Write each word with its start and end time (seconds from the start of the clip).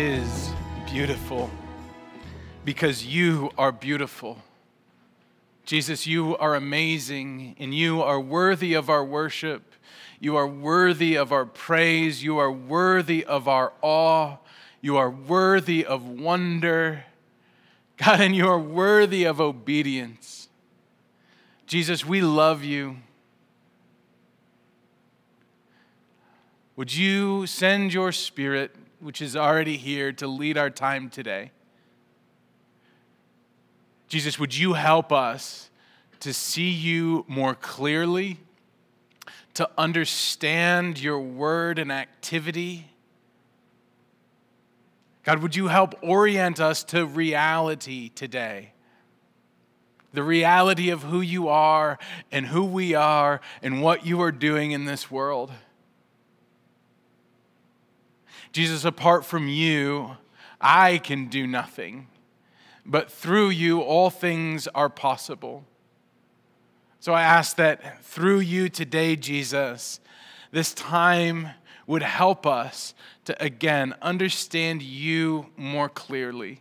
is 0.00 0.50
beautiful 0.86 1.50
because 2.64 3.04
you 3.04 3.50
are 3.58 3.70
beautiful. 3.70 4.38
Jesus, 5.66 6.06
you 6.06 6.38
are 6.38 6.54
amazing 6.54 7.54
and 7.58 7.74
you 7.74 8.00
are 8.00 8.18
worthy 8.18 8.72
of 8.72 8.88
our 8.88 9.04
worship. 9.04 9.74
You 10.18 10.36
are 10.36 10.46
worthy 10.46 11.18
of 11.18 11.32
our 11.32 11.44
praise. 11.44 12.24
You 12.24 12.38
are 12.38 12.50
worthy 12.50 13.22
of 13.26 13.46
our 13.46 13.74
awe. 13.82 14.38
You 14.80 14.96
are 14.96 15.10
worthy 15.10 15.84
of 15.84 16.08
wonder. 16.08 17.04
God, 17.98 18.22
and 18.22 18.34
you 18.34 18.48
are 18.48 18.58
worthy 18.58 19.24
of 19.24 19.38
obedience. 19.38 20.48
Jesus, 21.66 22.06
we 22.06 22.22
love 22.22 22.64
you. 22.64 22.96
Would 26.76 26.94
you 26.96 27.46
send 27.46 27.92
your 27.92 28.12
spirit, 28.12 28.74
which 29.00 29.22
is 29.22 29.34
already 29.34 29.76
here, 29.76 30.12
to 30.12 30.26
lead 30.26 30.56
our 30.56 30.70
time 30.70 31.08
today? 31.08 31.50
Jesus, 34.08 34.38
would 34.38 34.56
you 34.56 34.74
help 34.74 35.12
us 35.12 35.70
to 36.20 36.34
see 36.34 36.68
you 36.68 37.24
more 37.28 37.54
clearly, 37.54 38.38
to 39.54 39.68
understand 39.78 41.00
your 41.00 41.20
word 41.20 41.78
and 41.78 41.90
activity? 41.90 42.90
God, 45.22 45.40
would 45.40 45.54
you 45.54 45.68
help 45.68 45.94
orient 46.02 46.60
us 46.60 46.82
to 46.84 47.06
reality 47.06 48.08
today? 48.10 48.72
The 50.12 50.22
reality 50.22 50.90
of 50.90 51.04
who 51.04 51.20
you 51.20 51.48
are 51.48 51.98
and 52.32 52.46
who 52.46 52.64
we 52.64 52.94
are 52.94 53.40
and 53.62 53.80
what 53.80 54.04
you 54.04 54.20
are 54.22 54.32
doing 54.32 54.72
in 54.72 54.84
this 54.86 55.10
world. 55.10 55.52
Jesus, 58.52 58.84
apart 58.84 59.24
from 59.24 59.48
you, 59.48 60.16
I 60.60 60.98
can 60.98 61.28
do 61.28 61.46
nothing, 61.46 62.08
but 62.84 63.10
through 63.10 63.50
you, 63.50 63.80
all 63.80 64.10
things 64.10 64.66
are 64.68 64.88
possible. 64.88 65.64
So 66.98 67.12
I 67.12 67.22
ask 67.22 67.56
that 67.56 68.04
through 68.04 68.40
you 68.40 68.68
today, 68.68 69.16
Jesus, 69.16 70.00
this 70.50 70.74
time 70.74 71.50
would 71.86 72.02
help 72.02 72.46
us 72.46 72.94
to 73.24 73.42
again 73.42 73.94
understand 74.02 74.82
you 74.82 75.46
more 75.56 75.88
clearly. 75.88 76.60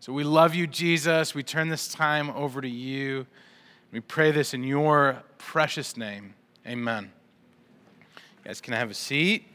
So 0.00 0.12
we 0.12 0.22
love 0.22 0.54
you, 0.54 0.66
Jesus. 0.66 1.34
We 1.34 1.42
turn 1.42 1.68
this 1.68 1.88
time 1.88 2.30
over 2.30 2.60
to 2.60 2.68
you. 2.68 3.26
We 3.90 4.00
pray 4.00 4.30
this 4.32 4.52
in 4.52 4.62
your 4.62 5.22
precious 5.38 5.96
name. 5.96 6.34
Amen. 6.66 7.10
You 8.16 8.44
guys 8.44 8.60
can 8.60 8.74
I 8.74 8.78
have 8.78 8.90
a 8.90 8.94
seat. 8.94 9.46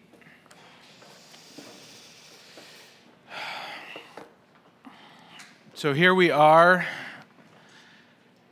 So 5.79 5.93
here 5.93 6.13
we 6.13 6.29
are 6.29 6.85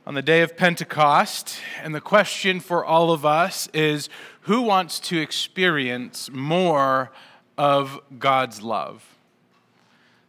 on 0.06 0.14
the 0.14 0.22
day 0.22 0.44
of 0.44 0.56
Pentecost, 0.56 1.60
and 1.84 1.94
the 1.94 2.00
question 2.00 2.62
for 2.62 2.86
all 2.86 3.12
of 3.12 3.26
us 3.26 3.68
is 3.74 4.08
who 4.44 4.62
wants 4.62 4.98
to 5.02 5.20
experience 5.20 6.30
more 6.32 7.12
of 7.58 8.00
God's 8.18 8.62
love? 8.62 9.18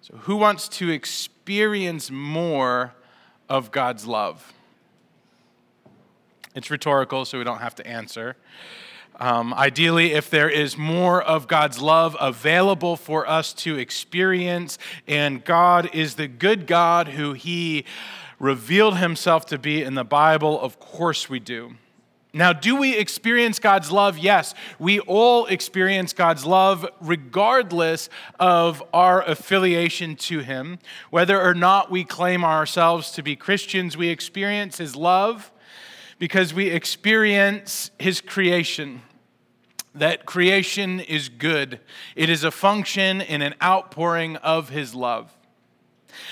So, 0.01 0.17
who 0.17 0.35
wants 0.39 0.67
to 0.71 0.91
experience 0.91 2.11
more 2.11 2.95
of 3.49 3.71
God's 3.71 4.05
love? 4.05 4.53
It's 6.56 6.69
rhetorical, 6.69 7.25
so 7.25 7.39
we 7.39 7.45
don't 7.45 7.61
have 7.61 7.77
to 7.77 7.87
answer. 7.87 8.37
Um, 9.21 9.53
ideally, 9.55 10.12
if 10.12 10.31
there 10.31 10.49
is 10.49 10.79
more 10.79 11.21
of 11.21 11.49
God's 11.49 11.81
love 11.81 12.17
available 12.21 12.95
for 12.95 13.29
us 13.29 13.53
to 13.55 13.77
experience, 13.77 14.79
and 15.09 15.45
God 15.45 15.91
is 15.93 16.15
the 16.15 16.29
good 16.29 16.69
God 16.69 17.09
who 17.09 17.33
He 17.33 17.84
revealed 18.39 18.99
Himself 18.99 19.45
to 19.47 19.59
be 19.59 19.83
in 19.83 19.95
the 19.95 20.05
Bible, 20.05 20.61
of 20.61 20.78
course 20.78 21.28
we 21.28 21.41
do. 21.41 21.75
Now, 22.33 22.53
do 22.53 22.77
we 22.77 22.97
experience 22.97 23.59
God's 23.59 23.91
love? 23.91 24.19
Yes, 24.19 24.55
we 24.78 25.01
all 25.01 25.47
experience 25.47 26.12
God's 26.12 26.45
love 26.45 26.87
regardless 27.01 28.09
of 28.39 28.84
our 28.93 29.23
affiliation 29.23 30.15
to 30.17 30.41
Him. 30.41 30.78
Whether 31.11 31.41
or 31.41 31.55
not 31.55 31.91
we 31.91 32.05
claim 32.05 32.45
ourselves 32.45 33.11
to 33.12 33.23
be 33.25 33.34
Christians, 33.34 33.97
we 33.97 34.09
experience 34.11 34.78
His 34.78 34.95
love 34.95 35.51
because 36.21 36.55
we 36.55 36.69
experience 36.69 37.91
His 37.99 38.21
creation 38.21 39.03
that 39.98 40.26
creation 40.26 41.00
is 41.00 41.28
good. 41.28 41.81
It 42.16 42.28
is 42.31 42.44
a 42.44 42.50
function 42.50 43.20
and 43.20 43.42
an 43.42 43.54
outpouring 43.62 44.36
of 44.36 44.69
His 44.69 44.94
love. 44.94 45.34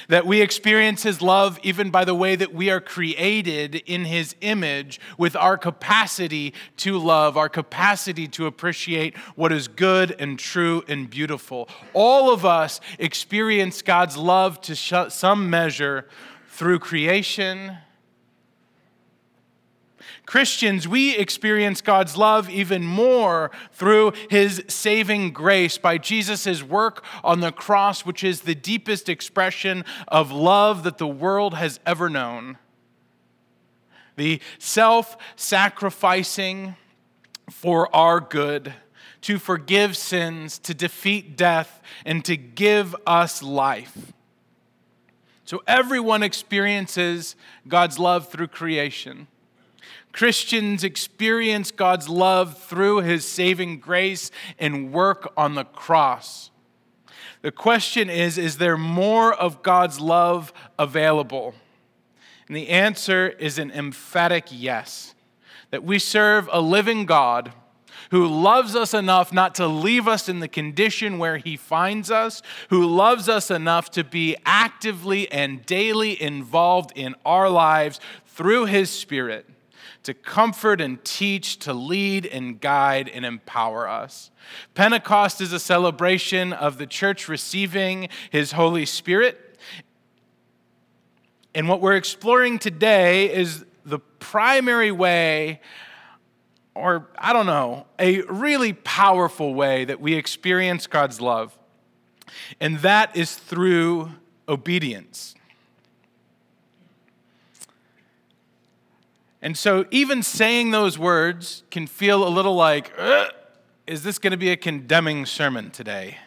That 0.09 0.27
we 0.27 0.41
experience 0.41 1.03
His 1.03 1.23
love 1.23 1.59
even 1.63 1.91
by 1.91 2.05
the 2.05 2.15
way 2.15 2.35
that 2.37 2.53
we 2.53 2.71
are 2.71 2.81
created 2.81 3.77
in 3.87 4.05
His 4.05 4.35
image 4.41 5.01
with 5.17 5.37
our 5.37 5.57
capacity 5.57 6.55
to 6.79 6.99
love, 6.99 7.37
our 7.37 7.49
capacity 7.49 8.27
to 8.29 8.47
appreciate 8.47 9.17
what 9.37 9.53
is 9.53 9.69
good 9.69 10.17
and 10.19 10.39
true 10.39 10.83
and 10.89 11.09
beautiful. 11.09 11.69
All 11.93 12.33
of 12.33 12.45
us 12.45 12.81
experience 12.99 13.83
God's 13.83 14.17
love 14.17 14.61
to 14.63 14.75
some 14.75 15.51
measure 15.51 16.09
through 16.49 16.79
creation 16.79 17.79
Christians, 20.27 20.89
we 20.89 21.17
experience 21.17 21.81
God's 21.81 22.17
love 22.17 22.51
even 22.51 22.85
more 22.85 23.53
through 23.73 24.13
his 24.29 24.63
saving 24.67 25.33
grace 25.33 25.79
by 25.79 25.99
Jesus' 25.99 26.65
work 26.65 27.05
on 27.23 27.41
the 27.41 27.53
cross, 27.53 28.05
which 28.05 28.25
is 28.25 28.41
the 28.41 28.57
deepest 28.57 29.09
expression 29.09 29.85
of 30.09 30.33
love 30.33 30.83
that 30.83 30.99
the 30.99 31.07
world 31.07 31.55
has 31.55 31.79
ever 31.87 32.11
known. 32.11 32.59
The 34.17 34.41
self 34.59 35.17
sacrificing 35.37 36.75
for 37.49 37.95
our 37.95 38.19
good, 38.19 38.75
to 39.21 39.39
forgive 39.39 39.97
sins, 39.97 40.59
to 40.59 40.75
defeat 40.75 41.37
death, 41.37 41.81
and 42.05 42.25
to 42.25 42.37
give 42.37 42.97
us 43.07 43.45
life. 43.45 44.13
So 45.45 45.63
everyone 45.69 46.25
experiences 46.25 47.37
God's 47.69 48.01
love 48.01 48.29
through 48.29 48.49
creation. 48.49 49.29
Christians 50.17 50.83
experience 50.83 51.71
God's 51.71 52.09
love 52.09 52.59
through 52.59 53.03
his 53.03 53.29
saving 53.29 53.81
grace 53.81 54.31
and 54.59 54.91
work 54.91 55.31
on 55.37 55.55
the 55.55 55.65
cross. 55.65 56.51
The 57.43 57.53
question 57.53 58.09
is 58.09 58.39
Is 58.39 58.57
there 58.57 58.79
more 58.79 59.35
of 59.35 59.63
God's 59.63 60.01
love 60.01 60.55
available? 60.79 61.55
And 62.49 62.57
the 62.57 62.71
answer 62.71 63.29
is 63.29 63.59
an 63.59 63.71
emphatic 63.71 64.47
yes. 64.51 65.15
That 65.71 65.85
we 65.85 65.99
serve 65.99 66.49
a 66.51 66.63
living 66.63 67.05
God 67.05 67.53
who 68.11 68.27
loves 68.27 68.75
us 68.75 68.95
enough 68.95 69.33
not 69.35 69.55
to 69.57 69.67
leave 69.67 70.09
us 70.09 70.29
in 70.31 70.41
the 70.41 70.49
condition 70.49 71.19
where 71.19 71.37
he 71.37 71.57
finds 71.57 72.11
us, 72.11 72.41
who 72.71 72.87
loves 72.87 73.29
us 73.29 73.51
enough 73.51 73.91
to 73.91 74.05
be 74.05 74.37
actively 74.47 75.31
and 75.31 75.67
daily 75.67 76.21
involved 76.23 76.93
in 76.95 77.15
our 77.25 77.51
lives 77.51 78.01
through 78.25 78.65
his 78.65 78.89
Spirit 78.89 79.47
to 80.07 80.15
comfort 80.15 80.81
and 80.81 81.05
teach, 81.05 81.59
to 81.59 81.73
lead 81.73 82.27
and 82.27 82.61
guide 82.61 83.09
and 83.09 83.25
empower 83.25 83.89
us. 83.89 84.31
Pentecost 84.75 85.41
is 85.41 85.53
a 85.53 85.59
celebration 85.59 86.53
of 86.53 86.79
the 86.79 86.87
church 86.87 87.29
receiving 87.29 88.09
His 88.31 88.53
Holy 88.53 88.87
Spirit. 88.87 89.59
And 91.55 91.69
what 91.69 91.81
we're 91.81 91.97
exploring 91.97 92.59
today 92.59 93.33
is 93.33 93.65
the 93.85 93.99
primary 93.99 94.93
way, 94.93 95.61
or 96.75 97.09
I 97.19 97.33
don't 97.33 97.47
know, 97.47 97.87
a 97.99 98.23
really 98.23 98.73
powerful 98.73 99.55
way 99.55 99.85
that 99.87 100.01
we 100.01 100.15
experience 100.15 100.87
God's 100.87 101.21
love. 101.21 101.57
And 102.61 102.79
that 102.81 103.17
is 103.17 103.37
through 103.37 104.11
obedience. 104.49 105.36
And 109.43 109.57
so, 109.57 109.85
even 109.91 110.23
saying 110.23 110.71
those 110.71 110.99
words 110.99 111.63
can 111.71 111.87
feel 111.87 112.27
a 112.27 112.31
little 112.31 112.55
like, 112.55 112.93
is 113.87 114.03
this 114.03 114.19
going 114.19 114.31
to 114.31 114.37
be 114.37 114.51
a 114.51 114.57
condemning 114.57 115.27
sermon 115.27 115.71
today? 115.71 116.19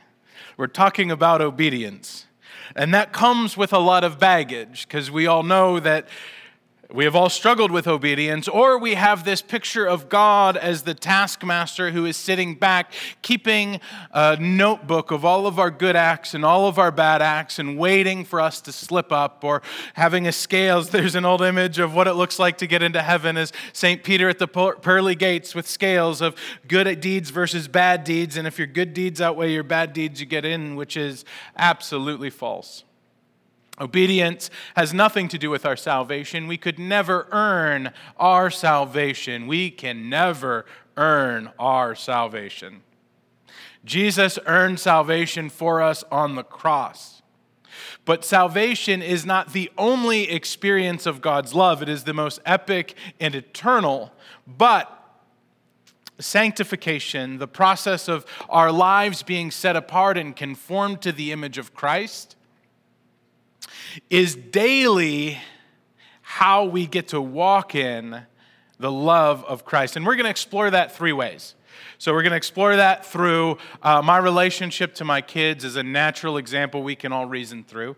We're 0.57 0.67
talking 0.67 1.09
about 1.09 1.41
obedience. 1.41 2.25
And 2.75 2.93
that 2.93 3.11
comes 3.11 3.57
with 3.57 3.73
a 3.73 3.79
lot 3.79 4.03
of 4.03 4.19
baggage 4.19 4.87
because 4.87 5.09
we 5.09 5.25
all 5.25 5.43
know 5.43 5.79
that 5.79 6.07
We 6.91 7.03
have 7.03 7.15
all 7.15 7.29
struggled 7.29 7.69
with 7.69 7.87
obedience, 7.87 8.47
or 8.47 8.79
we 8.79 8.95
have 8.95 9.23
this 9.23 9.43
picture 9.43 9.85
of 9.85 10.09
God 10.09 10.57
as 10.57 10.81
the 10.81 10.95
taskmaster 10.95 11.91
who 11.91 12.07
is 12.07 12.17
sitting 12.17 12.55
back, 12.55 12.93
keeping 13.21 13.79
a 14.11 14.37
notebook 14.37 15.11
of 15.11 15.23
all 15.23 15.45
of 15.45 15.59
our 15.59 15.69
good 15.69 15.95
acts 15.95 16.33
and 16.33 16.43
all 16.43 16.67
of 16.67 16.79
our 16.79 16.89
bad 16.89 17.21
acts, 17.21 17.59
and 17.59 17.77
waiting 17.77 18.25
for 18.25 18.41
us 18.41 18.59
to 18.61 18.71
slip 18.71 19.11
up, 19.11 19.43
or 19.43 19.61
having 19.93 20.25
a 20.25 20.31
scales. 20.31 20.89
There's 20.99 21.13
an 21.13 21.25
old 21.25 21.43
image 21.43 21.77
of 21.77 21.93
what 21.93 22.07
it 22.07 22.13
looks 22.13 22.39
like 22.39 22.57
to 22.57 22.65
get 22.65 22.81
into 22.81 23.03
heaven 23.03 23.37
as 23.37 23.53
St. 23.71 24.03
Peter 24.03 24.27
at 24.27 24.39
the 24.39 24.47
pearly 24.47 25.13
gates 25.13 25.53
with 25.53 25.67
scales 25.67 26.21
of 26.21 26.33
good 26.67 26.99
deeds 26.99 27.29
versus 27.29 27.67
bad 27.67 28.03
deeds. 28.03 28.35
And 28.35 28.47
if 28.47 28.57
your 28.57 28.65
good 28.65 28.95
deeds 28.95 29.21
outweigh 29.21 29.53
your 29.53 29.61
bad 29.61 29.93
deeds, 29.93 30.19
you 30.19 30.25
get 30.25 30.43
in, 30.43 30.75
which 30.75 30.97
is 30.97 31.23
absolutely 31.55 32.31
false. 32.31 32.83
Obedience 33.79 34.49
has 34.75 34.93
nothing 34.93 35.27
to 35.29 35.37
do 35.37 35.49
with 35.49 35.65
our 35.65 35.77
salvation. 35.77 36.47
We 36.47 36.57
could 36.57 36.77
never 36.77 37.27
earn 37.31 37.91
our 38.17 38.49
salvation. 38.49 39.47
We 39.47 39.71
can 39.71 40.09
never 40.09 40.65
earn 40.97 41.51
our 41.57 41.95
salvation. 41.95 42.81
Jesus 43.85 44.37
earned 44.45 44.79
salvation 44.79 45.49
for 45.49 45.81
us 45.81 46.03
on 46.11 46.35
the 46.35 46.43
cross. 46.43 47.21
But 48.03 48.25
salvation 48.25 49.01
is 49.01 49.25
not 49.25 49.53
the 49.53 49.71
only 49.77 50.29
experience 50.29 51.05
of 51.05 51.21
God's 51.21 51.53
love, 51.53 51.81
it 51.81 51.89
is 51.89 52.03
the 52.03 52.13
most 52.13 52.39
epic 52.45 52.95
and 53.19 53.35
eternal. 53.35 54.11
But 54.45 54.95
sanctification, 56.19 57.37
the 57.37 57.47
process 57.47 58.09
of 58.09 58.25
our 58.49 58.71
lives 58.71 59.23
being 59.23 59.51
set 59.51 59.75
apart 59.75 60.17
and 60.17 60.35
conformed 60.35 61.01
to 61.01 61.11
the 61.11 61.31
image 61.31 61.57
of 61.57 61.73
Christ, 61.73 62.35
is 64.09 64.35
daily 64.35 65.39
how 66.21 66.65
we 66.65 66.85
get 66.85 67.09
to 67.09 67.21
walk 67.21 67.75
in 67.75 68.21
the 68.79 68.91
love 68.91 69.43
of 69.45 69.65
Christ. 69.65 69.95
And 69.95 70.05
we're 70.05 70.15
going 70.15 70.25
to 70.25 70.31
explore 70.31 70.69
that 70.69 70.95
three 70.95 71.13
ways. 71.13 71.55
So, 71.97 72.13
we're 72.13 72.23
going 72.23 72.31
to 72.31 72.37
explore 72.37 72.75
that 72.75 73.05
through 73.05 73.57
uh, 73.83 74.01
my 74.01 74.17
relationship 74.17 74.95
to 74.95 75.05
my 75.05 75.21
kids 75.21 75.65
as 75.65 75.75
a 75.75 75.83
natural 75.83 76.37
example 76.37 76.81
we 76.81 76.95
can 76.95 77.11
all 77.11 77.25
reason 77.25 77.63
through. 77.63 77.95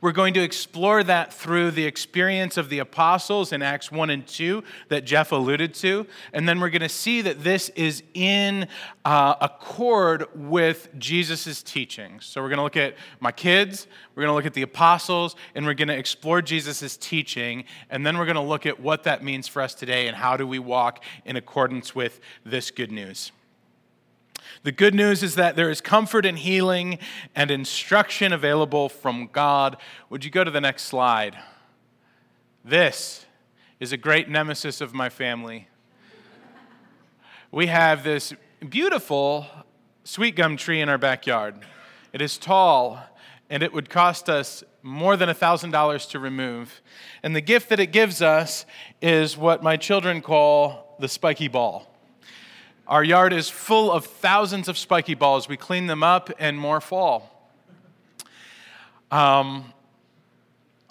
We're 0.00 0.12
going 0.12 0.34
to 0.34 0.42
explore 0.42 1.02
that 1.04 1.32
through 1.32 1.72
the 1.72 1.84
experience 1.84 2.56
of 2.56 2.68
the 2.68 2.78
apostles 2.78 3.52
in 3.52 3.62
Acts 3.62 3.90
1 3.90 4.10
and 4.10 4.26
2 4.26 4.62
that 4.88 5.04
Jeff 5.04 5.32
alluded 5.32 5.74
to. 5.74 6.06
And 6.32 6.48
then 6.48 6.60
we're 6.60 6.70
going 6.70 6.82
to 6.82 6.88
see 6.88 7.22
that 7.22 7.42
this 7.42 7.68
is 7.70 8.02
in 8.14 8.68
uh, 9.04 9.34
accord 9.40 10.26
with 10.34 10.88
Jesus' 10.98 11.62
teachings. 11.62 12.26
So 12.26 12.40
we're 12.40 12.48
going 12.48 12.58
to 12.58 12.64
look 12.64 12.76
at 12.76 12.96
my 13.20 13.32
kids, 13.32 13.86
we're 14.14 14.22
going 14.22 14.30
to 14.30 14.34
look 14.34 14.46
at 14.46 14.54
the 14.54 14.62
apostles, 14.62 15.36
and 15.54 15.66
we're 15.66 15.74
going 15.74 15.88
to 15.88 15.96
explore 15.96 16.42
Jesus' 16.42 16.96
teaching. 16.96 17.64
And 17.90 18.06
then 18.06 18.18
we're 18.18 18.26
going 18.26 18.36
to 18.36 18.42
look 18.42 18.66
at 18.66 18.80
what 18.80 19.04
that 19.04 19.22
means 19.22 19.48
for 19.48 19.62
us 19.62 19.74
today 19.74 20.06
and 20.08 20.16
how 20.16 20.36
do 20.36 20.46
we 20.46 20.58
walk 20.58 21.04
in 21.24 21.36
accordance 21.36 21.94
with 21.94 22.20
this 22.44 22.70
good 22.70 22.92
news. 22.92 23.32
The 24.62 24.72
good 24.72 24.94
news 24.94 25.22
is 25.22 25.36
that 25.36 25.56
there 25.56 25.70
is 25.70 25.80
comfort 25.80 26.26
and 26.26 26.38
healing 26.38 26.98
and 27.34 27.50
instruction 27.50 28.30
available 28.30 28.90
from 28.90 29.30
God. 29.32 29.78
Would 30.10 30.22
you 30.22 30.30
go 30.30 30.44
to 30.44 30.50
the 30.50 30.60
next 30.60 30.82
slide? 30.82 31.38
This 32.62 33.24
is 33.78 33.90
a 33.92 33.96
great 33.96 34.28
nemesis 34.28 34.82
of 34.82 34.92
my 34.92 35.08
family. 35.08 35.68
We 37.50 37.68
have 37.68 38.04
this 38.04 38.34
beautiful 38.68 39.46
sweet 40.04 40.36
gum 40.36 40.58
tree 40.58 40.82
in 40.82 40.90
our 40.90 40.98
backyard. 40.98 41.54
It 42.12 42.20
is 42.20 42.36
tall, 42.36 43.02
and 43.48 43.62
it 43.62 43.72
would 43.72 43.88
cost 43.88 44.28
us 44.28 44.62
more 44.82 45.16
than 45.16 45.30
$1,000 45.30 46.10
to 46.10 46.18
remove. 46.18 46.82
And 47.22 47.34
the 47.34 47.40
gift 47.40 47.70
that 47.70 47.80
it 47.80 47.88
gives 47.88 48.20
us 48.20 48.66
is 49.00 49.38
what 49.38 49.62
my 49.62 49.78
children 49.78 50.20
call 50.20 50.96
the 51.00 51.08
spiky 51.08 51.48
ball. 51.48 51.89
Our 52.90 53.04
yard 53.04 53.32
is 53.32 53.48
full 53.48 53.92
of 53.92 54.04
thousands 54.04 54.66
of 54.66 54.76
spiky 54.76 55.14
balls. 55.14 55.48
We 55.48 55.56
clean 55.56 55.86
them 55.86 56.02
up 56.02 56.28
and 56.40 56.58
more 56.58 56.80
fall. 56.80 57.30
Um, 59.12 59.72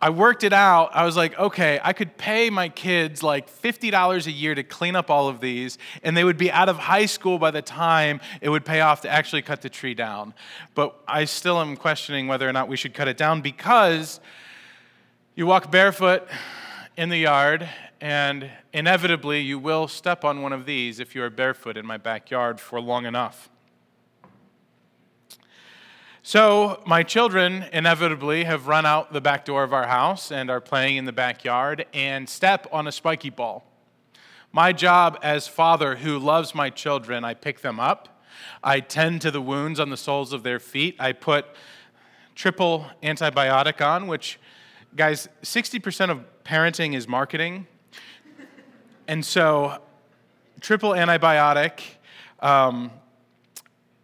I 0.02 0.10
worked 0.10 0.46
it 0.46 0.54
out. 0.54 0.92
I 0.94 1.04
was 1.04 1.18
like, 1.18 1.38
okay, 1.38 1.78
I 1.84 1.92
could 1.92 2.18
pay 2.18 2.50
my 2.50 2.70
kids 2.70 3.22
like 3.22 3.50
$50 3.50 4.28
a 4.28 4.32
year 4.32 4.56
to 4.56 4.64
clean 4.64 4.96
up 4.96 5.10
all 5.10 5.28
of 5.28 5.42
these, 5.42 5.78
and 6.02 6.16
they 6.16 6.24
would 6.24 6.38
be 6.38 6.50
out 6.50 6.70
of 6.70 6.78
high 6.78 7.06
school 7.06 7.38
by 7.38 7.52
the 7.52 7.62
time 7.62 8.22
it 8.40 8.48
would 8.48 8.64
pay 8.64 8.80
off 8.80 9.02
to 9.02 9.10
actually 9.10 9.42
cut 9.42 9.62
the 9.62 9.70
tree 9.70 9.94
down. 9.94 10.34
But 10.76 10.98
I 11.06 11.26
still 11.26 11.60
am 11.60 11.76
questioning 11.76 12.30
whether 12.30 12.48
or 12.48 12.54
not 12.54 12.70
we 12.70 12.78
should 12.78 12.94
cut 12.94 13.10
it 13.10 13.18
down 13.18 13.42
because 13.42 14.22
you 15.36 15.46
walk 15.46 15.70
barefoot 15.70 16.26
in 17.00 17.08
the 17.08 17.18
yard 17.18 17.70
and 18.02 18.52
inevitably, 18.74 19.40
you 19.40 19.58
will 19.58 19.88
step 19.88 20.26
on 20.26 20.42
one 20.42 20.52
of 20.52 20.66
these 20.66 21.00
if 21.00 21.16
you 21.16 21.24
are 21.24 21.30
barefoot 21.30 21.78
in 21.78 21.86
my 21.86 21.96
backyard 21.96 22.60
for 22.60 22.82
long 22.82 23.06
enough. 23.06 23.50
So, 26.22 26.84
my 26.86 27.04
children 27.04 27.64
inevitably 27.72 28.44
have 28.44 28.68
run 28.68 28.86
out 28.86 29.14
the 29.14 29.22
back 29.22 29.46
door 29.46 29.64
of 29.64 29.72
our 29.72 29.88
house 29.88 30.30
and 30.30 30.50
are 30.50 30.60
playing 30.60 30.98
in 30.98 31.06
the 31.06 31.14
backyard 31.14 31.86
and 31.94 32.28
step 32.28 32.68
on 32.70 32.86
a 32.86 32.92
spiky 32.92 33.30
ball. 33.30 33.64
My 34.52 34.74
job 34.74 35.18
as 35.24 35.48
father 35.48 35.96
who 35.96 36.20
loves 36.20 36.54
my 36.54 36.70
children, 36.70 37.24
I 37.24 37.34
pick 37.34 37.62
them 37.62 37.80
up. 37.80 38.22
I 38.62 38.82
tend 38.82 39.22
to 39.22 39.32
the 39.32 39.42
wounds 39.42 39.80
on 39.80 39.90
the 39.90 39.96
soles 39.96 40.34
of 40.34 40.44
their 40.44 40.60
feet. 40.60 40.98
I 41.00 41.14
put 41.14 41.46
triple 42.36 42.88
antibiotic 43.02 43.80
on, 43.80 44.08
which, 44.08 44.38
guys, 44.96 45.28
60% 45.44 46.10
of 46.10 46.24
parenting 46.44 46.96
is 46.96 47.08
marketing. 47.08 47.68
And 49.08 49.26
so, 49.26 49.82
triple 50.60 50.92
antibiotic 50.92 51.82
um, 52.42 52.92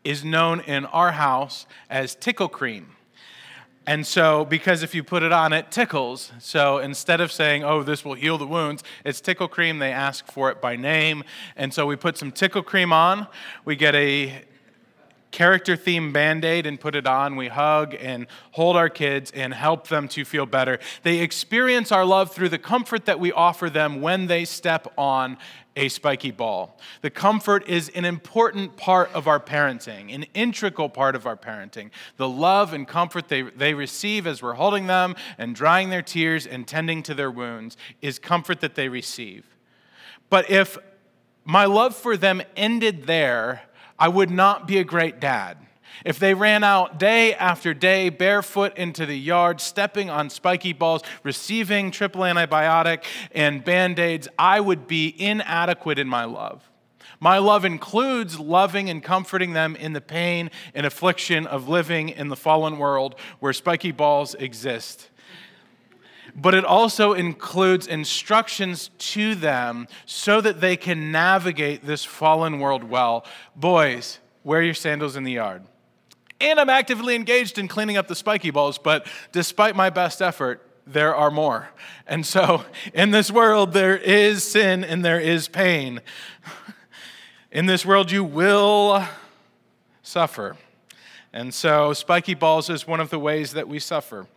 is 0.03 0.23
known 0.23 0.61
in 0.61 0.85
our 0.85 1.11
house 1.11 1.65
as 1.89 2.15
tickle 2.15 2.49
cream. 2.49 2.95
And 3.87 4.05
so, 4.05 4.45
because 4.45 4.81
if 4.81 4.95
you 4.95 5.03
put 5.03 5.21
it 5.21 5.31
on, 5.31 5.53
it 5.53 5.69
tickles. 5.69 6.31
So 6.39 6.79
instead 6.79 7.21
of 7.21 7.31
saying, 7.31 7.63
oh, 7.63 7.83
this 7.83 8.03
will 8.03 8.15
heal 8.15 8.39
the 8.39 8.47
wounds, 8.47 8.83
it's 9.03 9.21
tickle 9.21 9.47
cream. 9.47 9.77
They 9.77 9.91
ask 9.91 10.31
for 10.31 10.49
it 10.49 10.59
by 10.59 10.75
name. 10.75 11.23
And 11.55 11.71
so 11.71 11.85
we 11.85 11.95
put 11.95 12.17
some 12.17 12.31
tickle 12.31 12.63
cream 12.63 12.91
on. 12.91 13.27
We 13.63 13.75
get 13.75 13.93
a 13.93 14.43
character 15.35 15.75
theme 15.75 16.13
band 16.13 16.45
aid 16.45 16.65
and 16.65 16.79
put 16.79 16.95
it 16.95 17.05
on. 17.05 17.35
We 17.35 17.49
hug 17.49 17.93
and 17.99 18.25
hold 18.51 18.77
our 18.77 18.87
kids 18.87 19.31
and 19.31 19.53
help 19.53 19.89
them 19.89 20.07
to 20.07 20.23
feel 20.23 20.45
better. 20.45 20.79
They 21.03 21.19
experience 21.19 21.91
our 21.91 22.05
love 22.05 22.31
through 22.31 22.49
the 22.49 22.57
comfort 22.57 23.03
that 23.03 23.19
we 23.19 23.33
offer 23.33 23.69
them 23.69 23.99
when 23.99 24.27
they 24.27 24.45
step 24.45 24.87
on 24.97 25.37
a 25.75 25.89
spiky 25.89 26.31
ball. 26.31 26.79
The 27.01 27.09
comfort 27.09 27.67
is 27.67 27.89
an 27.89 28.05
important 28.05 28.77
part 28.77 29.11
of 29.13 29.27
our 29.27 29.41
parenting, 29.41 30.15
an 30.15 30.23
integral 30.33 30.87
part 30.87 31.17
of 31.17 31.27
our 31.27 31.35
parenting. 31.35 31.89
The 32.15 32.29
love 32.29 32.71
and 32.71 32.87
comfort 32.87 33.27
they, 33.27 33.41
they 33.41 33.73
receive 33.73 34.25
as 34.25 34.41
we're 34.41 34.53
holding 34.53 34.87
them 34.87 35.15
and 35.37 35.53
drying 35.53 35.89
their 35.89 36.01
tears 36.01 36.47
and 36.47 36.65
tending 36.65 37.03
to 37.03 37.13
their 37.13 37.29
wounds 37.29 37.75
is 38.01 38.19
comfort 38.19 38.61
that 38.61 38.75
they 38.75 38.87
receive. 38.87 39.45
But 40.29 40.49
if 40.49 40.77
my 41.43 41.65
love 41.65 41.93
for 41.93 42.15
them 42.15 42.41
ended 42.55 43.05
there, 43.05 43.63
I 43.97 44.07
would 44.07 44.29
not 44.29 44.67
be 44.67 44.77
a 44.77 44.83
great 44.83 45.19
dad. 45.19 45.57
If 46.03 46.19
they 46.19 46.33
ran 46.33 46.63
out 46.63 46.99
day 46.99 47.33
after 47.33 47.73
day, 47.73 48.09
barefoot 48.09 48.77
into 48.77 49.05
the 49.05 49.17
yard, 49.17 49.61
stepping 49.61 50.09
on 50.09 50.29
spiky 50.29 50.73
balls, 50.73 51.03
receiving 51.23 51.91
triple 51.91 52.21
antibiotic 52.21 53.03
and 53.31 53.63
band 53.63 53.99
aids, 53.99 54.27
I 54.37 54.59
would 54.59 54.87
be 54.87 55.15
inadequate 55.17 55.97
in 55.97 56.07
my 56.07 56.25
love. 56.25 56.69
My 57.19 57.37
love 57.37 57.63
includes 57.63 58.39
loving 58.39 58.89
and 58.89 59.01
comforting 59.01 59.53
them 59.53 59.75
in 59.77 59.93
the 59.93 60.01
pain 60.01 60.51
and 60.73 60.85
affliction 60.85 61.47
of 61.47 61.69
living 61.69 62.09
in 62.09 62.27
the 62.27 62.35
fallen 62.35 62.77
world 62.77 63.15
where 63.39 63.53
spiky 63.53 63.91
balls 63.91 64.35
exist 64.35 65.09
but 66.35 66.53
it 66.53 66.65
also 66.65 67.13
includes 67.13 67.87
instructions 67.87 68.89
to 68.97 69.35
them 69.35 69.87
so 70.05 70.41
that 70.41 70.59
they 70.59 70.75
can 70.75 71.11
navigate 71.11 71.85
this 71.85 72.03
fallen 72.03 72.59
world 72.59 72.83
well. 72.83 73.25
Boys, 73.55 74.19
wear 74.43 74.61
your 74.61 74.73
sandals 74.73 75.15
in 75.15 75.23
the 75.23 75.31
yard. 75.31 75.63
And 76.41 76.59
I'm 76.59 76.69
actively 76.69 77.15
engaged 77.15 77.57
in 77.57 77.69
cleaning 77.69 77.95
up 77.95 78.09
the 78.09 78.15
spiky 78.15 78.51
balls, 78.51 78.77
but 78.77 79.07
despite 79.31 79.75
my 79.75 79.89
best 79.89 80.21
effort, 80.21 80.61
there 80.85 81.15
are 81.15 81.31
more. 81.31 81.69
And 82.05 82.25
so, 82.25 82.65
in 82.93 83.11
this 83.11 83.31
world, 83.31 83.73
there 83.73 83.97
is 83.97 84.43
sin 84.43 84.83
and 84.83 85.03
there 85.03 85.19
is 85.19 85.47
pain. 85.47 86.01
In 87.51 87.65
this 87.65 87.85
world, 87.85 88.11
you 88.11 88.23
will 88.23 89.03
suffer. 90.03 90.57
And 91.31 91.53
so, 91.53 91.93
spiky 91.93 92.33
balls 92.33 92.69
is 92.69 92.85
one 92.85 92.99
of 92.99 93.09
the 93.09 93.17
ways 93.17 93.53
that 93.53 93.67
we 93.67 93.79
suffer. 93.79 94.27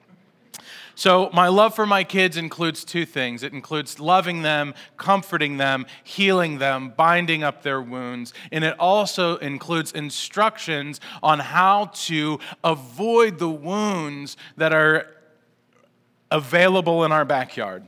So, 0.99 1.31
my 1.33 1.47
love 1.47 1.77
for 1.77 1.87
my 1.87 2.03
kids 2.03 2.37
includes 2.37 2.85
two 2.85 3.07
things 3.07 3.45
it 3.45 3.53
includes 3.53 4.01
loving 4.01 4.43
them, 4.43 4.75
comforting 4.97 5.57
them, 5.57 5.87
healing 6.03 6.59
them, 6.59 6.93
binding 6.97 7.45
up 7.45 7.63
their 7.63 7.81
wounds, 7.81 8.35
and 8.51 8.65
it 8.65 8.75
also 8.81 9.37
includes 9.37 9.93
instructions 9.93 11.01
on 11.23 11.39
how 11.39 11.93
to 12.09 12.41
avoid 12.65 13.39
the 13.39 13.49
wounds 13.49 14.37
that 14.57 14.73
are 14.73 15.07
available 16.33 17.05
in 17.05 17.13
our 17.13 17.25
backyard. 17.25 17.85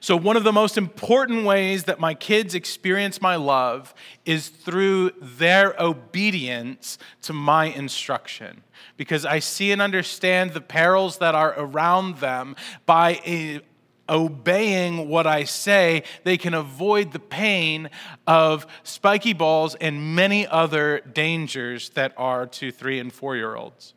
So, 0.00 0.16
one 0.16 0.36
of 0.36 0.44
the 0.44 0.52
most 0.52 0.78
important 0.78 1.44
ways 1.44 1.84
that 1.84 2.00
my 2.00 2.14
kids 2.14 2.54
experience 2.54 3.20
my 3.20 3.36
love 3.36 3.94
is 4.24 4.48
through 4.48 5.10
their 5.20 5.74
obedience 5.78 6.98
to 7.22 7.32
my 7.32 7.66
instruction. 7.66 8.62
Because 8.96 9.26
I 9.26 9.40
see 9.40 9.70
and 9.70 9.82
understand 9.82 10.52
the 10.52 10.60
perils 10.60 11.18
that 11.18 11.34
are 11.34 11.54
around 11.58 12.18
them 12.18 12.56
by 12.86 13.20
eh, 13.24 13.58
obeying 14.08 15.08
what 15.08 15.26
I 15.26 15.44
say, 15.44 16.02
they 16.24 16.38
can 16.38 16.54
avoid 16.54 17.12
the 17.12 17.18
pain 17.18 17.90
of 18.26 18.66
spiky 18.82 19.32
balls 19.32 19.74
and 19.74 20.14
many 20.14 20.46
other 20.46 21.00
dangers 21.00 21.90
that 21.90 22.14
are 22.16 22.46
to 22.46 22.72
three 22.72 22.98
and 22.98 23.12
four 23.12 23.36
year 23.36 23.54
olds. 23.54 23.94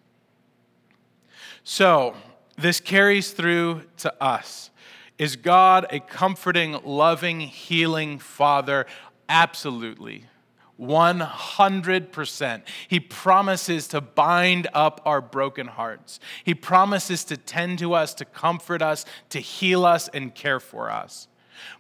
So, 1.63 2.15
this 2.57 2.79
carries 2.79 3.31
through 3.31 3.83
to 3.97 4.13
us. 4.21 4.70
Is 5.21 5.35
God 5.35 5.85
a 5.91 5.99
comforting, 5.99 6.79
loving, 6.83 7.41
healing 7.41 8.17
Father? 8.17 8.87
Absolutely. 9.29 10.25
100%. 10.79 12.63
He 12.87 12.99
promises 12.99 13.87
to 13.89 14.01
bind 14.01 14.67
up 14.73 14.99
our 15.05 15.21
broken 15.21 15.67
hearts. 15.67 16.19
He 16.43 16.55
promises 16.55 17.23
to 17.25 17.37
tend 17.37 17.77
to 17.77 17.93
us, 17.93 18.15
to 18.15 18.25
comfort 18.25 18.81
us, 18.81 19.05
to 19.29 19.39
heal 19.39 19.85
us, 19.85 20.07
and 20.07 20.33
care 20.33 20.59
for 20.59 20.89
us. 20.89 21.27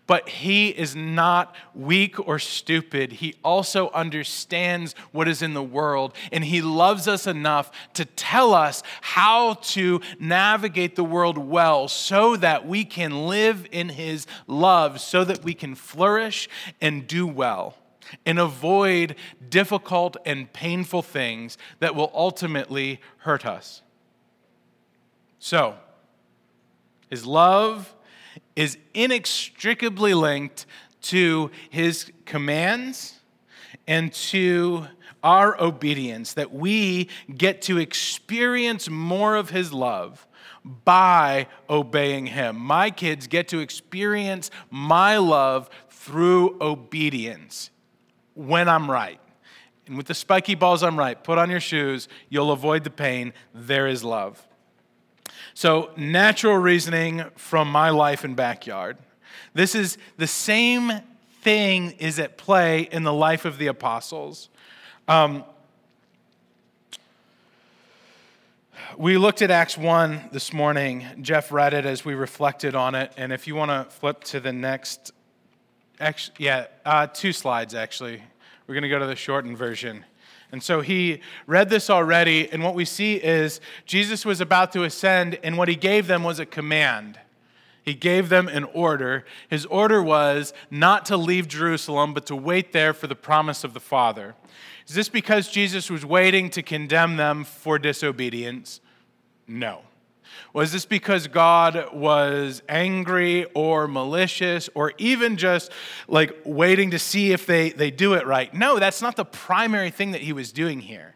But 0.07 0.27
he 0.27 0.69
is 0.69 0.95
not 0.95 1.55
weak 1.73 2.19
or 2.27 2.39
stupid. 2.39 3.13
He 3.13 3.35
also 3.43 3.89
understands 3.91 4.93
what 5.11 5.27
is 5.27 5.41
in 5.41 5.53
the 5.53 5.63
world, 5.63 6.13
and 6.31 6.43
he 6.43 6.61
loves 6.61 7.07
us 7.07 7.27
enough 7.27 7.71
to 7.93 8.05
tell 8.05 8.53
us 8.53 8.83
how 9.01 9.55
to 9.55 10.01
navigate 10.19 10.95
the 10.95 11.03
world 11.03 11.37
well 11.37 11.87
so 11.87 12.35
that 12.37 12.67
we 12.67 12.83
can 12.83 13.27
live 13.27 13.67
in 13.71 13.89
his 13.89 14.27
love, 14.47 14.99
so 14.99 15.23
that 15.23 15.43
we 15.43 15.53
can 15.53 15.75
flourish 15.75 16.49
and 16.81 17.07
do 17.07 17.25
well 17.25 17.77
and 18.25 18.39
avoid 18.39 19.15
difficult 19.49 20.17
and 20.25 20.51
painful 20.51 21.01
things 21.01 21.57
that 21.79 21.95
will 21.95 22.11
ultimately 22.13 22.99
hurt 23.19 23.45
us. 23.45 23.81
So, 25.39 25.75
his 27.09 27.25
love 27.25 27.93
is 28.55 28.77
inextricably 28.93 30.13
linked 30.13 30.65
to 31.01 31.51
his 31.69 32.11
commands 32.25 33.19
and 33.87 34.13
to 34.13 34.87
our 35.23 35.59
obedience, 35.61 36.33
that 36.33 36.51
we 36.51 37.07
get 37.35 37.61
to 37.63 37.77
experience 37.77 38.89
more 38.89 39.35
of 39.35 39.51
his 39.51 39.71
love 39.71 40.27
by 40.63 41.47
obeying 41.69 42.27
him. 42.27 42.55
My 42.57 42.89
kids 42.89 43.27
get 43.27 43.47
to 43.49 43.59
experience 43.59 44.49
my 44.69 45.17
love 45.17 45.69
through 45.89 46.57
obedience 46.59 47.69
when 48.33 48.67
I'm 48.67 48.89
right. 48.89 49.19
And 49.85 49.97
with 49.97 50.07
the 50.07 50.13
spiky 50.13 50.55
balls, 50.55 50.83
I'm 50.83 50.97
right. 50.97 51.21
Put 51.21 51.37
on 51.37 51.49
your 51.49 51.59
shoes, 51.59 52.07
you'll 52.29 52.51
avoid 52.51 52.83
the 52.83 52.89
pain. 52.89 53.33
There 53.53 53.87
is 53.87 54.03
love. 54.03 54.47
So, 55.61 55.91
natural 55.95 56.57
reasoning 56.57 57.23
from 57.35 57.71
my 57.71 57.91
life 57.91 58.23
and 58.23 58.35
backyard. 58.35 58.97
This 59.53 59.75
is 59.75 59.99
the 60.17 60.25
same 60.25 60.91
thing 61.43 61.91
is 61.99 62.17
at 62.17 62.35
play 62.35 62.89
in 62.91 63.03
the 63.03 63.13
life 63.13 63.45
of 63.45 63.59
the 63.59 63.67
apostles. 63.67 64.49
Um, 65.07 65.43
we 68.97 69.19
looked 69.19 69.43
at 69.43 69.51
Acts 69.51 69.77
1 69.77 70.29
this 70.31 70.51
morning. 70.51 71.05
Jeff 71.21 71.51
read 71.51 71.75
it 71.75 71.85
as 71.85 72.03
we 72.03 72.15
reflected 72.15 72.73
on 72.73 72.95
it. 72.95 73.13
And 73.15 73.31
if 73.31 73.45
you 73.45 73.53
want 73.53 73.69
to 73.69 73.95
flip 73.95 74.23
to 74.23 74.39
the 74.39 74.51
next, 74.51 75.11
yeah, 76.39 76.65
uh, 76.83 77.05
two 77.05 77.33
slides 77.33 77.75
actually. 77.75 78.23
We're 78.65 78.73
going 78.73 78.81
to 78.81 78.89
go 78.89 78.97
to 78.97 79.05
the 79.05 79.15
shortened 79.15 79.59
version. 79.59 80.05
And 80.51 80.61
so 80.61 80.81
he 80.81 81.21
read 81.47 81.69
this 81.69 81.89
already, 81.89 82.51
and 82.51 82.63
what 82.63 82.75
we 82.75 82.83
see 82.83 83.15
is 83.15 83.61
Jesus 83.85 84.25
was 84.25 84.41
about 84.41 84.71
to 84.73 84.83
ascend, 84.83 85.39
and 85.43 85.57
what 85.57 85.69
he 85.69 85.75
gave 85.75 86.07
them 86.07 86.23
was 86.23 86.39
a 86.39 86.45
command. 86.45 87.19
He 87.83 87.93
gave 87.93 88.29
them 88.29 88.47
an 88.47 88.65
order. 88.65 89.25
His 89.49 89.65
order 89.65 90.03
was 90.03 90.53
not 90.69 91.05
to 91.05 91.17
leave 91.17 91.47
Jerusalem, 91.47 92.13
but 92.13 92.25
to 92.27 92.35
wait 92.35 92.73
there 92.73 92.93
for 92.93 93.07
the 93.07 93.15
promise 93.15 93.63
of 93.63 93.73
the 93.73 93.79
Father. 93.79 94.35
Is 94.87 94.95
this 94.95 95.09
because 95.09 95.49
Jesus 95.49 95.89
was 95.89 96.05
waiting 96.05 96.49
to 96.51 96.61
condemn 96.61 97.15
them 97.15 97.43
for 97.43 97.79
disobedience? 97.79 98.81
No. 99.47 99.81
Was 100.53 100.71
this 100.71 100.85
because 100.85 101.27
God 101.27 101.93
was 101.93 102.61
angry 102.67 103.45
or 103.53 103.87
malicious 103.87 104.69
or 104.75 104.93
even 104.97 105.37
just 105.37 105.71
like 106.07 106.35
waiting 106.45 106.91
to 106.91 106.99
see 106.99 107.31
if 107.31 107.45
they, 107.45 107.69
they 107.69 107.91
do 107.91 108.13
it 108.13 108.25
right? 108.25 108.53
No, 108.53 108.79
that's 108.79 109.01
not 109.01 109.15
the 109.15 109.25
primary 109.25 109.91
thing 109.91 110.11
that 110.11 110.21
he 110.21 110.33
was 110.33 110.51
doing 110.51 110.81
here. 110.81 111.15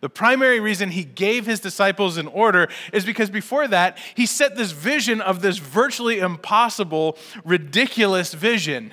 The 0.00 0.10
primary 0.10 0.60
reason 0.60 0.90
he 0.90 1.04
gave 1.04 1.46
his 1.46 1.58
disciples 1.58 2.16
an 2.16 2.26
order 2.28 2.68
is 2.92 3.04
because 3.04 3.30
before 3.30 3.66
that, 3.68 3.98
he 4.14 4.26
set 4.26 4.56
this 4.56 4.70
vision 4.70 5.20
of 5.20 5.40
this 5.40 5.58
virtually 5.58 6.18
impossible, 6.18 7.16
ridiculous 7.44 8.34
vision 8.34 8.92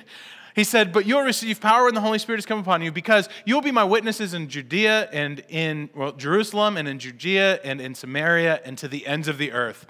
he 0.54 0.64
said, 0.64 0.92
But 0.92 1.06
you'll 1.06 1.22
receive 1.22 1.60
power 1.60 1.84
when 1.84 1.94
the 1.94 2.00
Holy 2.00 2.18
Spirit 2.18 2.38
has 2.38 2.46
come 2.46 2.60
upon 2.60 2.80
you, 2.82 2.92
because 2.92 3.28
you'll 3.44 3.60
be 3.60 3.72
my 3.72 3.84
witnesses 3.84 4.34
in 4.34 4.48
Judea 4.48 5.08
and 5.12 5.44
in 5.48 5.90
well, 5.94 6.12
Jerusalem 6.12 6.76
and 6.76 6.86
in 6.88 6.98
Judea 6.98 7.60
and 7.64 7.80
in 7.80 7.94
Samaria 7.94 8.60
and 8.64 8.78
to 8.78 8.88
the 8.88 9.06
ends 9.06 9.28
of 9.28 9.38
the 9.38 9.52
earth. 9.52 9.86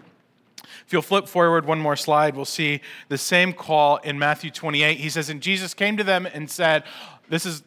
If 0.87 0.93
you'll 0.93 1.03
flip 1.03 1.29
forward 1.29 1.67
one 1.67 1.81
more 1.81 1.97
slide, 1.97 2.35
we'll 2.35 2.45
see 2.45 2.81
the 3.09 3.19
same 3.19 3.53
call 3.53 3.97
in 3.99 4.19
Matthew 4.19 4.51
28. 4.51 4.99
He 4.99 5.09
says, 5.11 5.31
And 5.31 5.41
Jesus 5.41 5.75
came 5.75 5.97
to 5.97 6.05
them 6.05 6.27
and 6.27 6.51
said, 6.51 6.85
This 7.29 7.47
is 7.47 7.63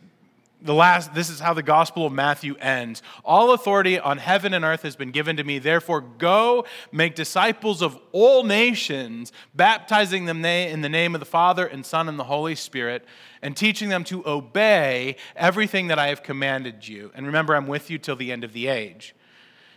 the 0.67 0.73
last 0.73 1.15
this 1.15 1.29
is 1.29 1.39
how 1.39 1.53
the 1.53 1.63
gospel 1.63 2.05
of 2.05 2.13
matthew 2.13 2.55
ends. 2.57 3.01
All 3.25 3.53
authority 3.53 3.97
on 3.97 4.19
heaven 4.19 4.53
and 4.53 4.63
earth 4.63 4.83
has 4.83 4.95
been 4.95 5.11
given 5.11 5.37
to 5.37 5.43
me. 5.43 5.57
Therefore 5.57 6.01
go 6.01 6.65
make 6.91 7.15
disciples 7.15 7.81
of 7.81 7.97
all 8.11 8.43
nations 8.43 9.31
baptizing 9.55 10.25
them 10.25 10.45
in 10.45 10.81
the 10.81 10.89
name 10.89 11.15
of 11.15 11.19
the 11.19 11.25
father 11.25 11.65
and 11.65 11.85
son 11.85 12.07
and 12.07 12.19
the 12.19 12.25
holy 12.25 12.53
spirit 12.53 13.05
and 13.41 13.57
teaching 13.57 13.89
them 13.89 14.03
to 14.03 14.27
obey 14.27 15.15
everything 15.35 15.87
that 15.87 15.97
i 15.97 16.09
have 16.09 16.21
commanded 16.21 16.87
you. 16.87 17.11
And 17.15 17.25
remember 17.25 17.55
i'm 17.55 17.67
with 17.67 17.89
you 17.89 17.97
till 17.97 18.15
the 18.15 18.31
end 18.31 18.43
of 18.43 18.53
the 18.53 18.67
age. 18.67 19.15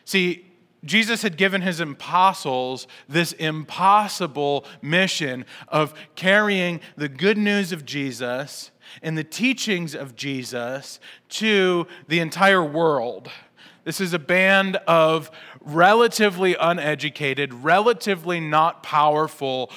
See 0.04 0.46
Jesus 0.84 1.22
had 1.22 1.36
given 1.36 1.60
his 1.60 1.78
apostles 1.78 2.86
this 3.08 3.32
impossible 3.32 4.64
mission 4.80 5.44
of 5.68 5.94
carrying 6.14 6.80
the 6.96 7.08
good 7.08 7.36
news 7.36 7.70
of 7.70 7.84
Jesus 7.84 8.70
and 9.02 9.16
the 9.16 9.24
teachings 9.24 9.94
of 9.94 10.16
Jesus 10.16 11.00
to 11.30 11.86
the 12.08 12.20
entire 12.20 12.64
world. 12.64 13.30
This 13.84 14.00
is 14.00 14.12
a 14.12 14.18
band 14.18 14.76
of 14.86 15.30
relatively 15.60 16.54
uneducated, 16.54 17.52
relatively 17.54 18.40
not 18.40 18.82
powerful 18.82 19.70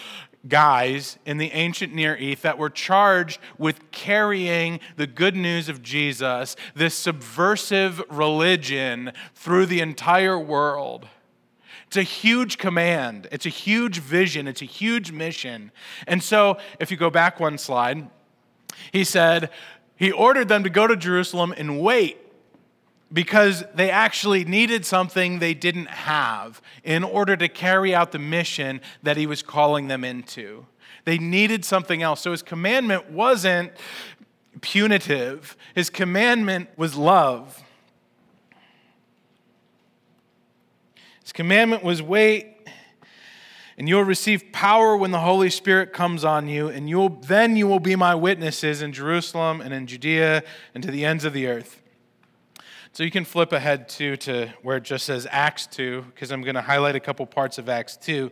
guys 0.47 1.17
in 1.25 1.37
the 1.37 1.51
ancient 1.51 1.93
Near 1.93 2.17
East 2.17 2.43
that 2.43 2.57
were 2.57 2.69
charged 2.69 3.39
with 3.57 3.91
carrying 3.91 4.79
the 4.97 5.07
good 5.07 5.35
news 5.35 5.69
of 5.69 5.81
Jesus, 5.81 6.55
this 6.75 6.95
subversive 6.95 8.01
religion, 8.09 9.13
through 9.35 9.67
the 9.67 9.79
entire 9.79 10.37
world. 10.37 11.07
It's 11.87 11.97
a 11.97 12.03
huge 12.03 12.57
command, 12.57 13.27
it's 13.31 13.45
a 13.45 13.49
huge 13.49 13.99
vision, 13.99 14.47
it's 14.47 14.61
a 14.61 14.65
huge 14.65 15.11
mission. 15.11 15.71
And 16.07 16.21
so, 16.21 16.57
if 16.79 16.91
you 16.91 16.97
go 16.97 17.09
back 17.09 17.39
one 17.39 17.57
slide, 17.57 18.09
he 18.91 19.03
said 19.03 19.49
he 19.95 20.11
ordered 20.11 20.47
them 20.47 20.63
to 20.63 20.69
go 20.69 20.87
to 20.87 20.95
Jerusalem 20.95 21.53
and 21.55 21.79
wait 21.79 22.17
because 23.11 23.63
they 23.75 23.91
actually 23.91 24.43
needed 24.43 24.85
something 24.85 25.39
they 25.39 25.53
didn't 25.53 25.87
have 25.87 26.61
in 26.83 27.03
order 27.03 27.37
to 27.37 27.47
carry 27.47 27.93
out 27.93 28.11
the 28.11 28.19
mission 28.19 28.81
that 29.03 29.17
he 29.17 29.27
was 29.27 29.43
calling 29.43 29.87
them 29.87 30.03
into. 30.03 30.65
They 31.05 31.17
needed 31.19 31.63
something 31.63 32.01
else. 32.01 32.21
So 32.21 32.31
his 32.31 32.41
commandment 32.41 33.11
wasn't 33.11 33.71
punitive, 34.61 35.57
his 35.75 35.89
commandment 35.89 36.69
was 36.77 36.95
love. 36.95 37.61
His 41.23 41.31
commandment 41.31 41.83
was 41.83 42.01
wait 42.01 42.52
and 43.77 43.89
you'll 43.89 44.03
receive 44.03 44.51
power 44.51 44.95
when 44.95 45.11
the 45.11 45.19
Holy 45.19 45.49
Spirit 45.49 45.93
comes 45.93 46.23
on 46.23 46.47
you, 46.47 46.67
and 46.67 46.89
you'll, 46.89 47.09
then 47.09 47.55
you 47.55 47.67
will 47.67 47.79
be 47.79 47.95
my 47.95 48.13
witnesses 48.15 48.81
in 48.81 48.93
Jerusalem 48.93 49.61
and 49.61 49.73
in 49.73 49.87
Judea 49.87 50.43
and 50.73 50.83
to 50.83 50.91
the 50.91 51.05
ends 51.05 51.25
of 51.25 51.33
the 51.33 51.47
earth. 51.47 51.81
So 52.91 53.03
you 53.03 53.09
can 53.09 53.25
flip 53.25 53.51
ahead 53.51 53.89
to, 53.89 54.15
to 54.17 54.49
where 54.61 54.77
it 54.77 54.83
just 54.83 55.05
says 55.05 55.27
Acts 55.31 55.65
2, 55.67 56.05
because 56.13 56.31
I'm 56.31 56.43
going 56.43 56.53
to 56.53 56.61
highlight 56.61 56.95
a 56.95 56.99
couple 56.99 57.25
parts 57.25 57.57
of 57.57 57.67
Acts 57.67 57.97
2. 57.97 58.31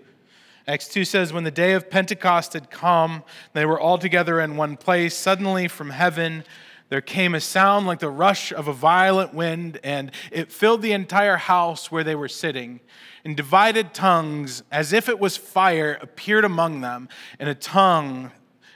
Acts 0.67 0.87
2 0.89 1.03
says, 1.03 1.33
When 1.33 1.43
the 1.43 1.49
day 1.49 1.73
of 1.73 1.89
Pentecost 1.89 2.53
had 2.53 2.69
come, 2.69 3.23
they 3.53 3.65
were 3.65 3.79
all 3.79 3.97
together 3.97 4.39
in 4.39 4.57
one 4.57 4.77
place. 4.77 5.17
Suddenly 5.17 5.67
from 5.67 5.89
heaven, 5.89 6.43
there 6.91 6.99
came 6.99 7.33
a 7.33 7.39
sound 7.39 7.87
like 7.87 7.99
the 7.99 8.09
rush 8.09 8.51
of 8.51 8.67
a 8.67 8.73
violent 8.73 9.33
wind, 9.33 9.79
and 9.81 10.11
it 10.29 10.51
filled 10.51 10.81
the 10.81 10.91
entire 10.91 11.37
house 11.37 11.89
where 11.89 12.03
they 12.03 12.15
were 12.15 12.27
sitting. 12.27 12.81
And 13.23 13.37
divided 13.37 13.93
tongues, 13.93 14.61
as 14.69 14.91
if 14.91 15.07
it 15.07 15.17
was 15.17 15.37
fire, 15.37 15.97
appeared 16.01 16.43
among 16.43 16.81
them, 16.81 17.07
and 17.39 17.47
a 17.47 17.55
tongue 17.55 18.31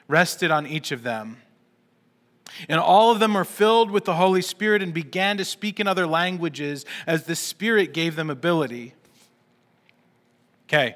rested 0.07 0.49
on 0.49 0.65
each 0.65 0.93
of 0.93 1.03
them. 1.03 1.41
And 2.69 2.79
all 2.79 3.11
of 3.11 3.19
them 3.19 3.33
were 3.33 3.43
filled 3.43 3.91
with 3.91 4.05
the 4.05 4.13
Holy 4.13 4.41
Spirit 4.41 4.81
and 4.81 4.93
began 4.93 5.35
to 5.35 5.43
speak 5.43 5.81
in 5.81 5.85
other 5.85 6.07
languages 6.07 6.85
as 7.05 7.25
the 7.25 7.35
Spirit 7.35 7.93
gave 7.93 8.15
them 8.15 8.29
ability. 8.29 8.93
Okay, 10.69 10.95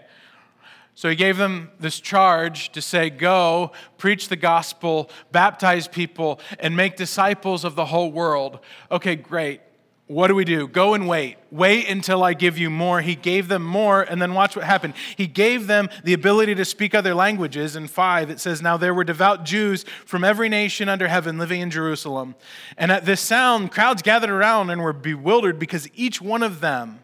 so 0.99 1.07
he 1.07 1.15
gave 1.15 1.37
them 1.37 1.71
this 1.79 1.97
charge 2.01 2.73
to 2.73 2.81
say, 2.81 3.09
Go, 3.09 3.71
preach 3.97 4.27
the 4.27 4.35
gospel, 4.35 5.09
baptize 5.31 5.87
people, 5.87 6.41
and 6.59 6.75
make 6.75 6.97
disciples 6.97 7.63
of 7.63 7.75
the 7.75 7.85
whole 7.85 8.11
world. 8.11 8.59
Okay, 8.91 9.15
great. 9.15 9.61
What 10.07 10.27
do 10.27 10.35
we 10.35 10.43
do? 10.43 10.67
Go 10.67 10.95
and 10.95 11.07
wait. 11.07 11.37
Wait 11.51 11.87
until 11.87 12.21
I 12.21 12.33
give 12.33 12.57
you 12.57 12.69
more. 12.69 12.99
He 12.99 13.15
gave 13.15 13.47
them 13.47 13.63
more, 13.63 14.01
and 14.01 14.21
then 14.21 14.33
watch 14.33 14.57
what 14.57 14.65
happened. 14.65 14.93
He 15.15 15.25
gave 15.25 15.67
them 15.67 15.87
the 16.03 16.11
ability 16.11 16.53
to 16.55 16.65
speak 16.65 16.93
other 16.93 17.13
languages. 17.13 17.77
In 17.77 17.87
5, 17.87 18.29
it 18.29 18.41
says, 18.41 18.61
Now 18.61 18.75
there 18.75 18.93
were 18.93 19.05
devout 19.05 19.45
Jews 19.45 19.85
from 20.05 20.25
every 20.25 20.49
nation 20.49 20.89
under 20.89 21.07
heaven 21.07 21.37
living 21.37 21.61
in 21.61 21.71
Jerusalem. 21.71 22.35
And 22.77 22.91
at 22.91 23.05
this 23.05 23.21
sound, 23.21 23.71
crowds 23.71 24.01
gathered 24.01 24.31
around 24.31 24.69
and 24.69 24.81
were 24.81 24.91
bewildered 24.91 25.59
because 25.59 25.87
each 25.95 26.21
one 26.21 26.43
of 26.43 26.59
them 26.59 26.99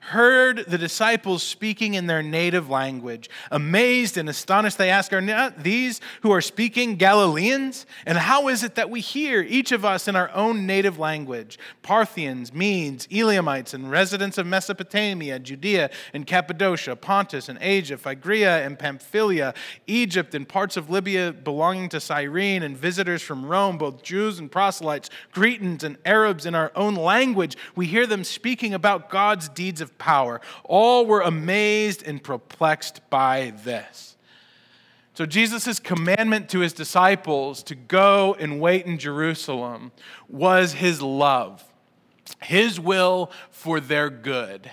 heard 0.00 0.64
the 0.66 0.78
disciples 0.78 1.42
speaking 1.42 1.94
in 1.94 2.06
their 2.06 2.22
native 2.22 2.68
language. 2.68 3.28
Amazed 3.50 4.16
and 4.16 4.28
astonished, 4.28 4.78
they 4.78 4.90
asked, 4.90 5.12
Are 5.12 5.20
not 5.20 5.62
these 5.62 6.00
who 6.22 6.32
are 6.32 6.40
speaking 6.40 6.96
Galileans? 6.96 7.86
And 8.06 8.18
how 8.18 8.48
is 8.48 8.64
it 8.64 8.74
that 8.74 8.90
we 8.90 9.00
hear, 9.00 9.42
each 9.42 9.72
of 9.72 9.84
us 9.84 10.08
in 10.08 10.16
our 10.16 10.30
own 10.32 10.66
native 10.66 10.98
language? 10.98 11.58
Parthians, 11.82 12.52
Medes, 12.52 13.06
Elamites, 13.10 13.74
and 13.74 13.90
residents 13.90 14.38
of 14.38 14.46
Mesopotamia, 14.46 15.38
Judea 15.38 15.90
and 16.14 16.26
Cappadocia, 16.26 16.96
Pontus 16.96 17.48
and 17.48 17.58
Asia, 17.60 17.96
Phrygia 17.96 18.64
and 18.64 18.78
Pamphylia, 18.78 19.54
Egypt 19.86 20.34
and 20.34 20.48
parts 20.48 20.76
of 20.76 20.88
Libya 20.90 21.32
belonging 21.32 21.88
to 21.90 22.00
Cyrene, 22.00 22.62
and 22.62 22.76
visitors 22.76 23.22
from 23.22 23.44
Rome, 23.44 23.78
both 23.78 24.02
Jews 24.02 24.38
and 24.38 24.50
proselytes, 24.50 25.10
Cretans 25.30 25.84
and 25.84 25.98
Arabs 26.04 26.46
in 26.46 26.54
our 26.54 26.72
own 26.74 26.94
language. 26.94 27.56
We 27.76 27.86
hear 27.86 28.06
them 28.06 28.24
speaking 28.24 28.74
about 28.74 29.10
God's 29.10 29.48
deeds 29.48 29.80
of 29.80 29.96
power. 30.00 30.40
All 30.64 31.06
were 31.06 31.20
amazed 31.20 32.02
and 32.02 32.20
perplexed 32.20 33.08
by 33.10 33.52
this. 33.62 34.16
So, 35.14 35.26
Jesus' 35.26 35.78
commandment 35.78 36.48
to 36.48 36.60
his 36.60 36.72
disciples 36.72 37.62
to 37.64 37.74
go 37.74 38.34
and 38.40 38.60
wait 38.60 38.86
in 38.86 38.98
Jerusalem 38.98 39.92
was 40.28 40.72
his 40.72 41.02
love, 41.02 41.62
his 42.42 42.80
will 42.80 43.30
for 43.50 43.78
their 43.80 44.10
good. 44.10 44.70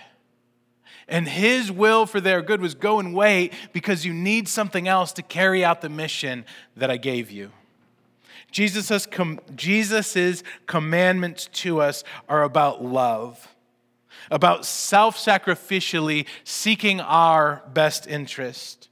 And 1.09 1.27
his 1.27 1.71
will 1.71 2.05
for 2.05 2.19
their 2.19 2.41
good 2.41 2.61
was 2.61 2.75
go 2.75 2.99
and 2.99 3.13
wait 3.13 3.53
because 3.71 4.05
you 4.05 4.13
need 4.13 4.47
something 4.47 4.87
else 4.87 5.13
to 5.13 5.21
carry 5.21 5.63
out 5.63 5.81
the 5.81 5.89
mission 5.89 6.45
that 6.75 6.91
I 6.91 6.97
gave 6.97 7.31
you. 7.31 7.51
Jesus' 8.51 9.05
com- 9.05 9.39
Jesus's 9.55 10.43
commandments 10.65 11.49
to 11.53 11.81
us 11.81 12.03
are 12.29 12.43
about 12.43 12.83
love 12.83 13.53
about 14.29 14.65
self 14.65 15.17
sacrificially 15.17 16.25
seeking 16.43 16.99
our 17.01 17.63
best 17.73 18.07
interest. 18.07 18.89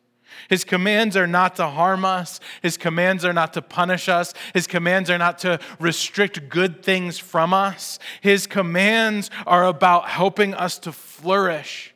His 0.50 0.64
commands 0.64 1.18
are 1.18 1.28
not 1.28 1.56
to 1.56 1.68
harm 1.68 2.06
us. 2.06 2.40
His 2.62 2.78
commands 2.78 3.26
are 3.26 3.34
not 3.34 3.54
to 3.54 3.62
punish 3.62 4.10
us. 4.10 4.34
His 4.54 4.68
commands 4.68 5.10
are 5.10 5.18
not 5.18 5.40
to 5.40 5.60
restrict 5.80 6.50
good 6.50 6.84
things 6.84 7.18
from 7.18 7.54
us. 7.54 8.00
His 8.22 8.46
commands 8.46 9.32
are 9.48 9.66
about 9.66 10.10
helping 10.10 10.54
us 10.54 10.78
to 10.80 10.92
flourish 10.92 11.94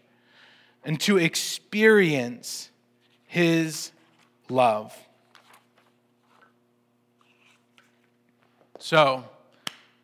and 0.84 1.00
to 1.02 1.18
experience 1.18 2.70
His 3.26 3.92
love. 4.50 4.98
So, 8.80 9.26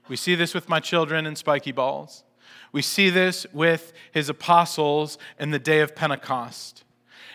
we 0.10 0.18
see 0.18 0.36
this 0.36 0.54
with 0.54 0.68
my 0.68 0.80
children 0.82 1.26
and 1.26 1.38
spiky 1.38 1.72
balls. 1.72 2.25
We 2.72 2.82
see 2.82 3.10
this 3.10 3.46
with 3.54 3.94
his 4.12 4.30
apostles 4.30 5.18
in 5.40 5.52
the 5.52 5.60
day 5.60 5.80
of 5.80 5.96
Pentecost. 5.96 6.84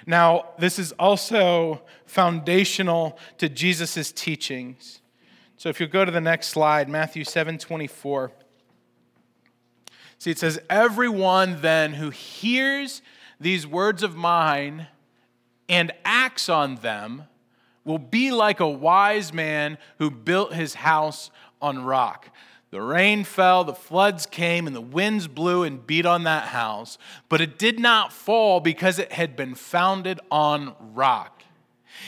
Now, 0.07 0.51
this 0.59 0.79
is 0.79 0.93
also 0.93 1.83
foundational 2.07 3.19
to 3.39 3.49
Jesus' 3.49 4.13
teachings. 4.13 5.01
So 5.57 5.69
if 5.69 5.81
you 5.81 5.87
go 5.87 6.05
to 6.05 6.11
the 6.11 6.21
next 6.21 6.49
slide, 6.49 6.89
Matthew 6.89 7.25
7 7.25 7.59
24. 7.59 8.33
See, 10.19 10.31
it 10.31 10.39
says, 10.39 10.59
Everyone 10.69 11.61
then 11.61 11.95
who 11.95 12.11
hears 12.11 13.03
these 13.41 13.67
words 13.67 14.03
of 14.03 14.15
mine 14.17 14.89
and 15.69 15.93
acts 16.05 16.49
on 16.49 16.77
them 16.77 17.25
will 17.85 17.99
be 17.99 18.31
like 18.31 18.61
a 18.61 18.69
wise 18.69 19.33
man 19.33 19.79
who 19.99 20.11
built 20.11 20.53
his 20.53 20.75
house 20.75 21.31
on 21.63 21.85
rock. 21.85 22.31
The 22.71 22.81
rain 22.81 23.25
fell, 23.25 23.65
the 23.65 23.75
floods 23.75 24.27
came, 24.27 24.67
and 24.67 24.77
the 24.77 24.81
winds 24.81 25.27
blew 25.27 25.65
and 25.65 25.85
beat 25.85 26.07
on 26.07 26.23
that 26.25 26.49
house, 26.49 26.99
but 27.29 27.41
it 27.41 27.59
did 27.59 27.81
not 27.81 28.13
fall 28.13 28.61
because 28.61 28.99
it 28.99 29.13
had 29.13 29.35
been 29.35 29.57
founded 29.57 30.21
on 30.31 30.77
rock. 30.81 31.43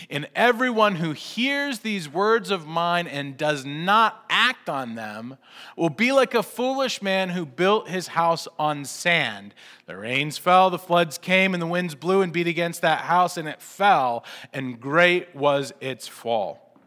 And 0.08 0.28
everyone 0.34 0.96
who 0.96 1.12
hears 1.12 1.80
these 1.80 2.08
words 2.08 2.50
of 2.50 2.66
mine 2.66 3.08
and 3.08 3.36
does 3.36 3.64
not 3.64 4.24
act 4.30 4.68
on 4.68 4.94
them 4.94 5.36
will 5.76 5.90
be 5.90 6.12
like 6.12 6.34
a 6.34 6.42
foolish 6.42 7.02
man 7.02 7.30
who 7.30 7.44
built 7.44 7.88
his 7.88 8.08
house 8.08 8.46
on 8.58 8.84
sand. 8.84 9.54
The 9.86 9.96
rains 9.96 10.38
fell, 10.38 10.70
the 10.70 10.78
floods 10.78 11.18
came, 11.18 11.54
and 11.54 11.62
the 11.62 11.66
winds 11.66 11.96
blew 11.96 12.22
and 12.22 12.32
beat 12.32 12.46
against 12.46 12.82
that 12.82 13.00
house, 13.00 13.36
and 13.36 13.48
it 13.48 13.60
fell, 13.60 14.24
and 14.52 14.80
great 14.80 15.34
was 15.34 15.72
its 15.80 16.06
fall. 16.06 16.78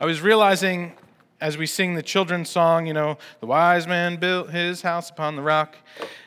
I 0.00 0.06
was 0.06 0.20
realizing 0.22 0.96
as 1.40 1.56
we 1.56 1.66
sing 1.66 1.94
the 1.94 2.02
children's 2.02 2.50
song, 2.50 2.86
you 2.86 2.92
know, 2.92 3.18
the 3.40 3.46
wise 3.46 3.86
man 3.86 4.16
built 4.16 4.50
his 4.50 4.82
house 4.82 5.10
upon 5.10 5.36
the 5.36 5.42
rock, 5.42 5.76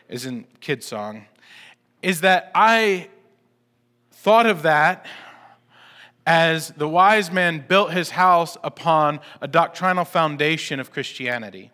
isn't 0.09 0.61
kid 0.61 0.83
song, 0.83 1.25
is 2.01 2.21
that 2.21 2.51
I 2.55 3.09
thought 4.11 4.45
of 4.45 4.61
that 4.63 5.05
as 6.25 6.69
the 6.69 6.87
wise 6.87 7.31
man 7.31 7.65
built 7.67 7.91
his 7.91 8.11
house 8.11 8.57
upon 8.63 9.19
a 9.41 9.47
doctrinal 9.47 10.05
foundation 10.05 10.79
of 10.79 10.91
Christianity. 10.91 11.71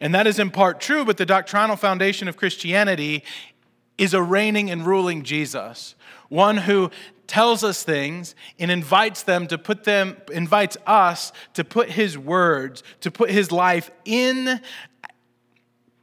And 0.00 0.14
that 0.14 0.26
is 0.26 0.38
in 0.38 0.50
part 0.50 0.80
true, 0.80 1.04
but 1.04 1.16
the 1.16 1.26
doctrinal 1.26 1.76
foundation 1.76 2.28
of 2.28 2.36
Christianity 2.36 3.24
is 3.98 4.14
a 4.14 4.22
reigning 4.22 4.70
and 4.70 4.86
ruling 4.86 5.22
Jesus, 5.22 5.94
one 6.28 6.58
who 6.58 6.90
tells 7.32 7.64
us 7.64 7.82
things 7.82 8.34
and 8.58 8.70
invites 8.70 9.22
them 9.22 9.46
to 9.46 9.56
put 9.56 9.84
them 9.84 10.18
invites 10.34 10.76
us 10.86 11.32
to 11.54 11.64
put 11.64 11.88
his 11.88 12.18
words 12.18 12.82
to 13.00 13.10
put 13.10 13.30
his 13.30 13.50
life 13.50 13.90
in 14.04 14.60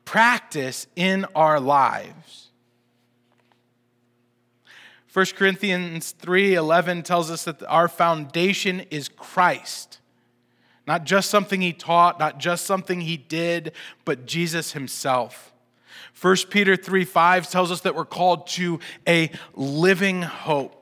practice 0.05 0.87
in 0.95 1.27
our 1.35 1.59
lives. 1.59 2.49
1 5.13 5.25
corinthians 5.35 6.15
3.11 6.19 7.03
tells 7.03 7.29
us 7.29 7.43
that 7.43 7.61
our 7.67 7.87
foundation 7.87 8.79
is 8.89 9.07
christ. 9.07 9.99
Not 10.87 11.03
just 11.03 11.29
something 11.29 11.61
he 11.61 11.73
taught 11.73 12.19
not 12.19 12.39
just 12.39 12.65
something 12.65 13.01
he 13.01 13.17
did 13.17 13.73
but 14.03 14.25
jesus 14.25 14.71
himself. 14.71 15.53
1 16.19 16.35
peter 16.49 16.75
3.5 16.75 17.51
tells 17.51 17.71
us 17.71 17.81
that 17.81 17.93
we're 17.93 18.03
called 18.03 18.47
to 18.47 18.79
a 19.07 19.29
living 19.53 20.23
hope 20.23 20.78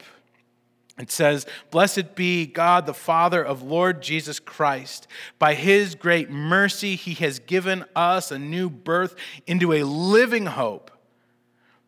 it 0.97 1.11
says, 1.11 1.45
Blessed 1.69 2.15
be 2.15 2.47
God, 2.47 2.85
the 2.85 2.93
Father 2.93 3.43
of 3.43 3.61
Lord 3.61 4.01
Jesus 4.01 4.39
Christ. 4.39 5.07
By 5.37 5.53
his 5.53 5.93
great 5.93 6.29
mercy, 6.29 6.95
he 6.95 7.13
has 7.15 7.39
given 7.39 7.85
us 7.95 8.31
a 8.31 8.39
new 8.39 8.69
birth 8.69 9.15
into 9.45 9.73
a 9.73 9.83
living 9.83 10.47
hope 10.47 10.91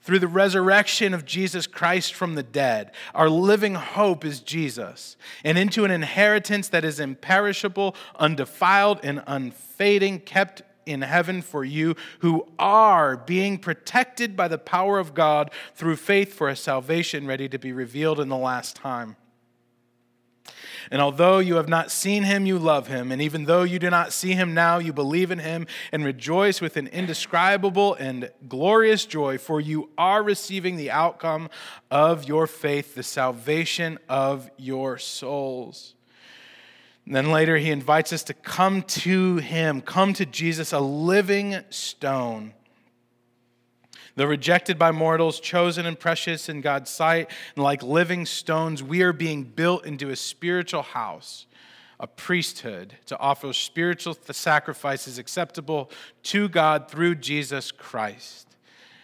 through 0.01 0.19
the 0.19 0.27
resurrection 0.27 1.13
of 1.13 1.25
Jesus 1.25 1.67
Christ 1.67 2.13
from 2.13 2.35
the 2.35 2.43
dead. 2.43 2.91
Our 3.13 3.29
living 3.29 3.75
hope 3.75 4.23
is 4.23 4.39
Jesus, 4.39 5.17
and 5.43 5.57
into 5.57 5.85
an 5.85 5.91
inheritance 5.91 6.69
that 6.69 6.85
is 6.85 6.99
imperishable, 6.99 7.95
undefiled, 8.17 8.99
and 9.03 9.23
unfading, 9.27 10.21
kept 10.21 10.61
in 10.89 11.01
heaven 11.01 11.41
for 11.41 11.63
you 11.63 11.95
who 12.19 12.47
are 12.57 13.17
being 13.17 13.57
protected 13.57 14.35
by 14.35 14.47
the 14.47 14.57
power 14.57 14.99
of 14.99 15.13
God 15.13 15.51
through 15.75 15.95
faith 15.95 16.33
for 16.33 16.49
a 16.49 16.55
salvation 16.55 17.27
ready 17.27 17.47
to 17.49 17.59
be 17.59 17.71
revealed 17.71 18.19
in 18.19 18.29
the 18.29 18.37
last 18.37 18.75
time. 18.75 19.15
And 20.91 21.01
although 21.01 21.39
you 21.39 21.55
have 21.55 21.69
not 21.69 21.91
seen 21.91 22.23
him, 22.23 22.45
you 22.45 22.57
love 22.57 22.87
him. 22.87 23.11
And 23.11 23.21
even 23.21 23.45
though 23.45 23.63
you 23.63 23.77
do 23.77 23.89
not 23.89 24.11
see 24.11 24.33
him 24.33 24.53
now, 24.53 24.79
you 24.79 24.91
believe 24.91 25.29
in 25.29 25.39
him 25.39 25.67
and 25.91 26.03
rejoice 26.03 26.61
with 26.61 26.77
an 26.77 26.87
indescribable 26.87 27.93
and 27.95 28.31
glorious 28.47 29.05
joy, 29.05 29.37
for 29.37 29.61
you 29.61 29.89
are 29.97 30.23
receiving 30.23 30.77
the 30.77 30.89
outcome 30.89 31.49
of 31.91 32.27
your 32.27 32.47
faith, 32.47 32.95
the 32.95 33.03
salvation 33.03 33.99
of 34.07 34.49
your 34.57 34.97
souls. 34.97 35.95
And 37.09 37.15
then 37.15 37.31
later, 37.31 37.57
he 37.57 37.71
invites 37.71 38.13
us 38.13 38.21
to 38.25 38.35
come 38.35 38.83
to 38.83 39.37
him, 39.37 39.81
come 39.81 40.13
to 40.13 40.27
Jesus, 40.27 40.73
a 40.73 40.79
living 40.79 41.57
stone. 41.71 42.53
Though 44.15 44.27
rejected 44.27 44.77
by 44.77 44.91
mortals, 44.91 45.39
chosen 45.39 45.87
and 45.87 45.99
precious 45.99 46.49
in 46.49 46.61
God's 46.61 46.91
sight, 46.91 47.31
and 47.55 47.63
like 47.63 47.81
living 47.81 48.27
stones, 48.27 48.83
we 48.83 49.01
are 49.01 49.11
being 49.11 49.43
built 49.43 49.87
into 49.87 50.11
a 50.11 50.15
spiritual 50.15 50.83
house, 50.83 51.47
a 51.99 52.05
priesthood, 52.05 52.93
to 53.07 53.17
offer 53.17 53.53
spiritual 53.53 54.15
sacrifices 54.31 55.17
acceptable 55.17 55.89
to 56.21 56.47
God 56.47 56.91
through 56.91 57.15
Jesus 57.15 57.71
Christ. 57.71 58.48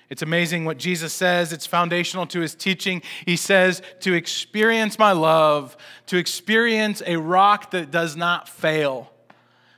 It's 0.09 0.21
amazing 0.21 0.65
what 0.65 0.77
Jesus 0.77 1.13
says. 1.13 1.51
It's 1.51 1.65
foundational 1.65 2.27
to 2.27 2.39
his 2.39 2.53
teaching. 2.53 3.01
He 3.25 3.35
says, 3.35 3.81
To 4.01 4.13
experience 4.13 4.99
my 4.99 5.13
love, 5.13 5.75
to 6.07 6.17
experience 6.17 7.01
a 7.05 7.17
rock 7.17 7.71
that 7.71 7.89
does 7.89 8.15
not 8.15 8.47
fail, 8.47 9.11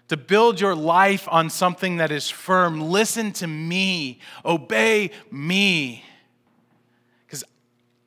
to 0.10 0.18
build 0.18 0.60
your 0.60 0.76
life 0.76 1.28
on 1.32 1.50
something 1.50 1.98
that 1.98 2.12
is 2.12 2.30
firm. 2.30 2.82
Listen 2.82 3.32
to 3.34 3.48
me, 3.48 4.20
obey 4.44 5.12
me. 5.32 6.04
Because 7.26 7.46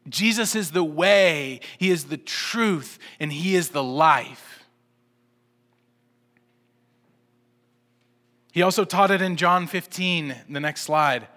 Jesus 0.09 0.55
is 0.55 0.73
the 0.73 0.85
way, 0.85 1.61
He 1.79 1.91
is 1.91 2.05
the 2.05 2.19
truth, 2.19 2.99
and 3.19 3.33
He 3.33 3.55
is 3.55 3.71
the 3.71 3.83
life. 3.83 4.67
He 8.53 8.63
also 8.63 8.85
taught 8.85 9.11
it 9.11 9.23
in 9.23 9.37
John 9.37 9.67
15, 9.67 10.35
the 10.51 10.61
next 10.61 10.83
slide. 10.83 11.29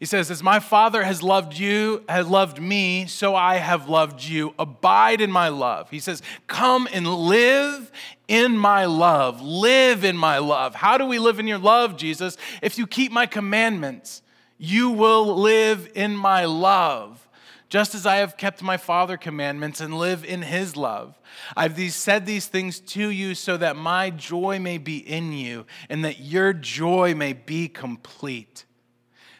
He 0.00 0.06
says, 0.06 0.30
As 0.30 0.42
my 0.42 0.58
Father 0.58 1.04
has 1.04 1.22
loved 1.22 1.58
you, 1.58 2.02
has 2.08 2.26
loved 2.26 2.60
me, 2.60 3.06
so 3.06 3.36
I 3.36 3.56
have 3.56 3.88
loved 3.88 4.24
you. 4.24 4.54
Abide 4.58 5.20
in 5.20 5.30
my 5.30 5.48
love. 5.48 5.90
He 5.90 6.00
says, 6.00 6.22
Come 6.46 6.88
and 6.90 7.06
live 7.06 7.92
in 8.26 8.56
my 8.56 8.86
love. 8.86 9.42
Live 9.42 10.02
in 10.02 10.16
my 10.16 10.38
love. 10.38 10.74
How 10.74 10.96
do 10.96 11.04
we 11.04 11.18
live 11.18 11.38
in 11.38 11.46
your 11.46 11.58
love, 11.58 11.98
Jesus? 11.98 12.38
If 12.62 12.78
you 12.78 12.86
keep 12.86 13.12
my 13.12 13.26
commandments, 13.26 14.22
you 14.56 14.88
will 14.88 15.36
live 15.36 15.90
in 15.94 16.16
my 16.16 16.46
love. 16.46 17.28
Just 17.68 17.94
as 17.94 18.06
I 18.06 18.16
have 18.16 18.38
kept 18.38 18.62
my 18.62 18.78
Father 18.78 19.18
commandments 19.18 19.82
and 19.82 19.96
live 19.96 20.24
in 20.24 20.42
his 20.42 20.76
love. 20.76 21.20
I've 21.54 21.76
these, 21.76 21.94
said 21.94 22.24
these 22.24 22.46
things 22.46 22.80
to 22.80 23.10
you 23.10 23.34
so 23.34 23.58
that 23.58 23.76
my 23.76 24.10
joy 24.10 24.58
may 24.58 24.78
be 24.78 24.96
in 24.96 25.32
you 25.32 25.66
and 25.90 26.04
that 26.06 26.20
your 26.20 26.52
joy 26.52 27.14
may 27.14 27.34
be 27.34 27.68
complete. 27.68 28.64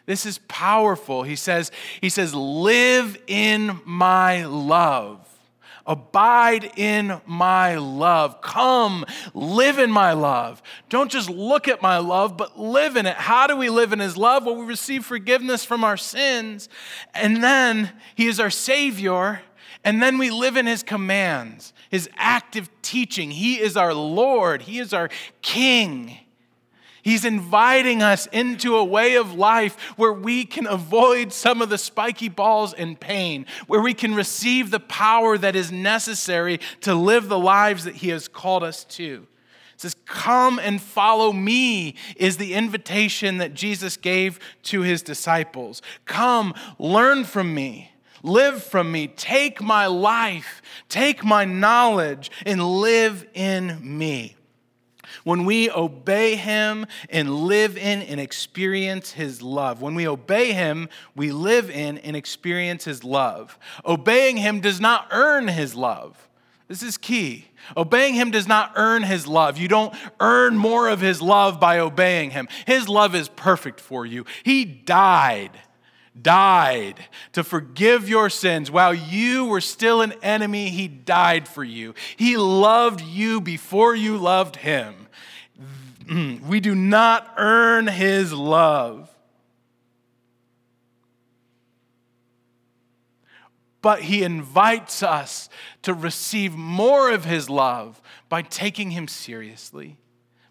This 0.05 0.25
is 0.25 0.39
powerful. 0.47 1.23
He 1.23 1.35
says, 1.35 1.71
he 2.01 2.09
says, 2.09 2.33
live 2.33 3.17
in 3.27 3.79
my 3.85 4.45
love. 4.45 5.27
Abide 5.85 6.71
in 6.75 7.19
my 7.25 7.75
love. 7.75 8.41
Come, 8.41 9.03
live 9.33 9.79
in 9.79 9.91
my 9.91 10.13
love. 10.13 10.61
Don't 10.89 11.11
just 11.11 11.29
look 11.29 11.67
at 11.67 11.81
my 11.81 11.97
love, 11.97 12.37
but 12.37 12.59
live 12.59 12.95
in 12.95 13.05
it. 13.05 13.15
How 13.15 13.47
do 13.47 13.57
we 13.57 13.69
live 13.69 13.91
in 13.91 13.99
his 13.99 14.15
love? 14.15 14.45
Well, 14.45 14.55
we 14.55 14.65
receive 14.65 15.05
forgiveness 15.05 15.65
from 15.65 15.83
our 15.83 15.97
sins, 15.97 16.69
and 17.13 17.43
then 17.43 17.91
he 18.15 18.27
is 18.27 18.39
our 18.39 18.51
Savior, 18.51 19.41
and 19.83 20.01
then 20.01 20.19
we 20.19 20.29
live 20.29 20.55
in 20.55 20.67
his 20.67 20.83
commands, 20.83 21.73
his 21.89 22.07
active 22.15 22.69
teaching. 22.83 23.31
He 23.31 23.59
is 23.59 23.75
our 23.75 23.93
Lord, 23.93 24.61
he 24.61 24.77
is 24.77 24.93
our 24.93 25.09
King. 25.41 26.17
He's 27.03 27.25
inviting 27.25 28.03
us 28.03 28.27
into 28.27 28.75
a 28.75 28.83
way 28.83 29.15
of 29.15 29.33
life 29.33 29.75
where 29.97 30.13
we 30.13 30.45
can 30.45 30.67
avoid 30.67 31.33
some 31.33 31.61
of 31.61 31.69
the 31.69 31.77
spiky 31.77 32.29
balls 32.29 32.73
and 32.73 32.99
pain, 32.99 33.45
where 33.67 33.81
we 33.81 33.93
can 33.93 34.13
receive 34.13 34.69
the 34.69 34.79
power 34.79 35.37
that 35.37 35.55
is 35.55 35.71
necessary 35.71 36.59
to 36.81 36.93
live 36.93 37.27
the 37.27 37.39
lives 37.39 37.85
that 37.85 37.95
He 37.95 38.09
has 38.09 38.27
called 38.27 38.63
us 38.63 38.83
to. 38.85 39.25
It 39.73 39.81
says, 39.81 39.95
Come 40.05 40.59
and 40.59 40.79
follow 40.79 41.33
me, 41.33 41.95
is 42.15 42.37
the 42.37 42.53
invitation 42.53 43.39
that 43.39 43.55
Jesus 43.55 43.97
gave 43.97 44.39
to 44.63 44.81
His 44.81 45.01
disciples. 45.01 45.81
Come, 46.05 46.53
learn 46.77 47.23
from 47.23 47.53
me. 47.55 47.91
Live 48.23 48.63
from 48.63 48.91
me. 48.91 49.07
Take 49.07 49.61
my 49.61 49.87
life. 49.87 50.61
Take 50.89 51.23
my 51.23 51.45
knowledge 51.45 52.29
and 52.45 52.63
live 52.63 53.25
in 53.33 53.79
me. 53.81 54.35
When 55.23 55.45
we 55.45 55.69
obey 55.69 56.35
Him 56.35 56.85
and 57.09 57.33
live 57.45 57.77
in 57.77 58.01
and 58.01 58.19
experience 58.19 59.11
His 59.11 59.41
love. 59.41 59.81
When 59.81 59.95
we 59.95 60.07
obey 60.07 60.53
Him, 60.53 60.89
we 61.15 61.31
live 61.31 61.69
in 61.69 61.97
and 61.99 62.15
experience 62.15 62.85
His 62.85 63.03
love. 63.03 63.57
Obeying 63.85 64.37
Him 64.37 64.59
does 64.59 64.79
not 64.79 65.07
earn 65.11 65.47
His 65.47 65.75
love. 65.75 66.27
This 66.67 66.83
is 66.83 66.97
key. 66.97 67.47
Obeying 67.75 68.13
Him 68.13 68.31
does 68.31 68.47
not 68.47 68.71
earn 68.75 69.03
His 69.03 69.27
love. 69.27 69.57
You 69.57 69.67
don't 69.67 69.93
earn 70.19 70.57
more 70.57 70.87
of 70.87 71.01
His 71.01 71.21
love 71.21 71.59
by 71.59 71.79
obeying 71.79 72.31
Him. 72.31 72.47
His 72.65 72.87
love 72.87 73.13
is 73.13 73.27
perfect 73.27 73.79
for 73.79 74.05
you. 74.05 74.25
He 74.43 74.65
died 74.65 75.51
died 76.19 77.05
to 77.33 77.43
forgive 77.43 78.09
your 78.09 78.29
sins. 78.29 78.69
While 78.69 78.93
you 78.93 79.45
were 79.45 79.61
still 79.61 80.01
an 80.01 80.13
enemy, 80.21 80.69
he 80.69 80.87
died 80.87 81.47
for 81.47 81.63
you. 81.63 81.93
He 82.15 82.37
loved 82.37 83.01
you 83.01 83.41
before 83.41 83.95
you 83.95 84.17
loved 84.17 84.57
him. 84.57 85.00
We 86.47 86.59
do 86.59 86.75
not 86.75 87.33
earn 87.37 87.87
his 87.87 88.33
love. 88.33 89.09
But 93.81 94.03
he 94.03 94.23
invites 94.23 95.01
us 95.01 95.49
to 95.81 95.93
receive 95.93 96.55
more 96.55 97.09
of 97.09 97.25
his 97.25 97.49
love 97.49 97.99
by 98.29 98.43
taking 98.43 98.91
him 98.91 99.07
seriously, 99.07 99.97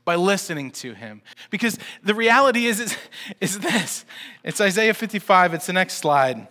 by 0.05 0.17
listening 0.17 0.73
to 0.73 0.95
him. 0.95 1.23
Because 1.51 1.79
the 2.03 2.15
reality 2.15 2.67
is, 2.67 2.81
is, 2.81 2.97
is 3.41 3.59
this 3.61 4.05
it's 4.43 4.61
Isaiah 4.61 4.95
55, 4.95 5.55
it's 5.55 5.67
the 5.67 5.73
next 5.73 5.95
slide. 5.95 6.49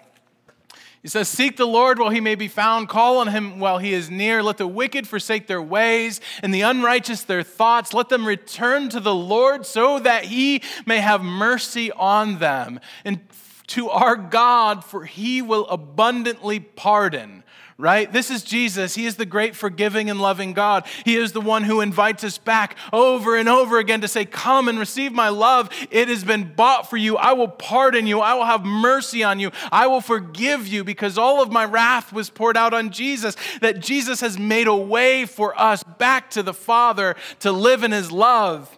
He 1.01 1.07
says, 1.07 1.29
Seek 1.29 1.55
the 1.55 1.65
Lord 1.65 1.97
while 1.97 2.09
he 2.09 2.19
may 2.19 2.35
be 2.35 2.49
found, 2.49 2.89
call 2.89 3.19
on 3.19 3.27
him 3.29 3.59
while 3.59 3.77
he 3.77 3.93
is 3.93 4.09
near. 4.09 4.43
Let 4.43 4.57
the 4.57 4.67
wicked 4.67 5.07
forsake 5.07 5.47
their 5.47 5.61
ways, 5.61 6.19
and 6.43 6.53
the 6.53 6.61
unrighteous 6.61 7.23
their 7.23 7.43
thoughts. 7.43 7.93
Let 7.93 8.09
them 8.09 8.27
return 8.27 8.89
to 8.89 8.99
the 8.99 9.15
Lord 9.15 9.65
so 9.65 9.99
that 9.99 10.25
he 10.25 10.61
may 10.85 10.99
have 10.99 11.21
mercy 11.21 11.91
on 11.91 12.39
them. 12.39 12.79
And 13.05 13.21
to 13.67 13.89
our 13.89 14.15
God, 14.15 14.83
for 14.83 15.05
he 15.05 15.41
will 15.41 15.67
abundantly 15.67 16.59
pardon 16.59 17.43
right? 17.79 18.11
This 18.11 18.29
is 18.29 18.43
Jesus. 18.43 18.93
He 18.93 19.05
is 19.05 19.15
the 19.15 19.25
great 19.25 19.55
forgiving 19.55 20.09
and 20.09 20.21
loving 20.21 20.51
God. 20.51 20.85
He 21.05 21.15
is 21.15 21.31
the 21.31 21.39
one 21.39 21.63
who 21.63 21.79
invites 21.79 22.25
us 22.25 22.37
back 22.37 22.75
over 22.91 23.37
and 23.37 23.47
over 23.47 23.79
again 23.79 24.01
to 24.01 24.07
say, 24.09 24.25
Come 24.25 24.67
and 24.67 24.77
receive 24.77 25.13
my 25.13 25.29
love. 25.29 25.69
It 25.89 26.09
has 26.09 26.25
been 26.25 26.53
bought 26.53 26.89
for 26.89 26.97
you. 26.97 27.15
I 27.15 27.31
will 27.31 27.47
pardon 27.47 28.05
you. 28.05 28.19
I 28.19 28.33
will 28.33 28.43
have 28.43 28.65
mercy 28.65 29.23
on 29.23 29.39
you. 29.39 29.51
I 29.71 29.87
will 29.87 30.01
forgive 30.01 30.67
you 30.67 30.83
because 30.83 31.17
all 31.17 31.41
of 31.41 31.53
my 31.53 31.63
wrath 31.63 32.11
was 32.11 32.29
poured 32.29 32.57
out 32.57 32.73
on 32.73 32.89
Jesus. 32.89 33.37
That 33.61 33.79
Jesus 33.79 34.19
has 34.19 34.37
made 34.37 34.67
a 34.67 34.75
way 34.75 35.25
for 35.25 35.59
us 35.59 35.81
back 35.81 36.29
to 36.31 36.43
the 36.43 36.53
Father 36.53 37.15
to 37.39 37.51
live 37.53 37.85
in 37.85 37.93
his 37.93 38.11
love. 38.11 38.77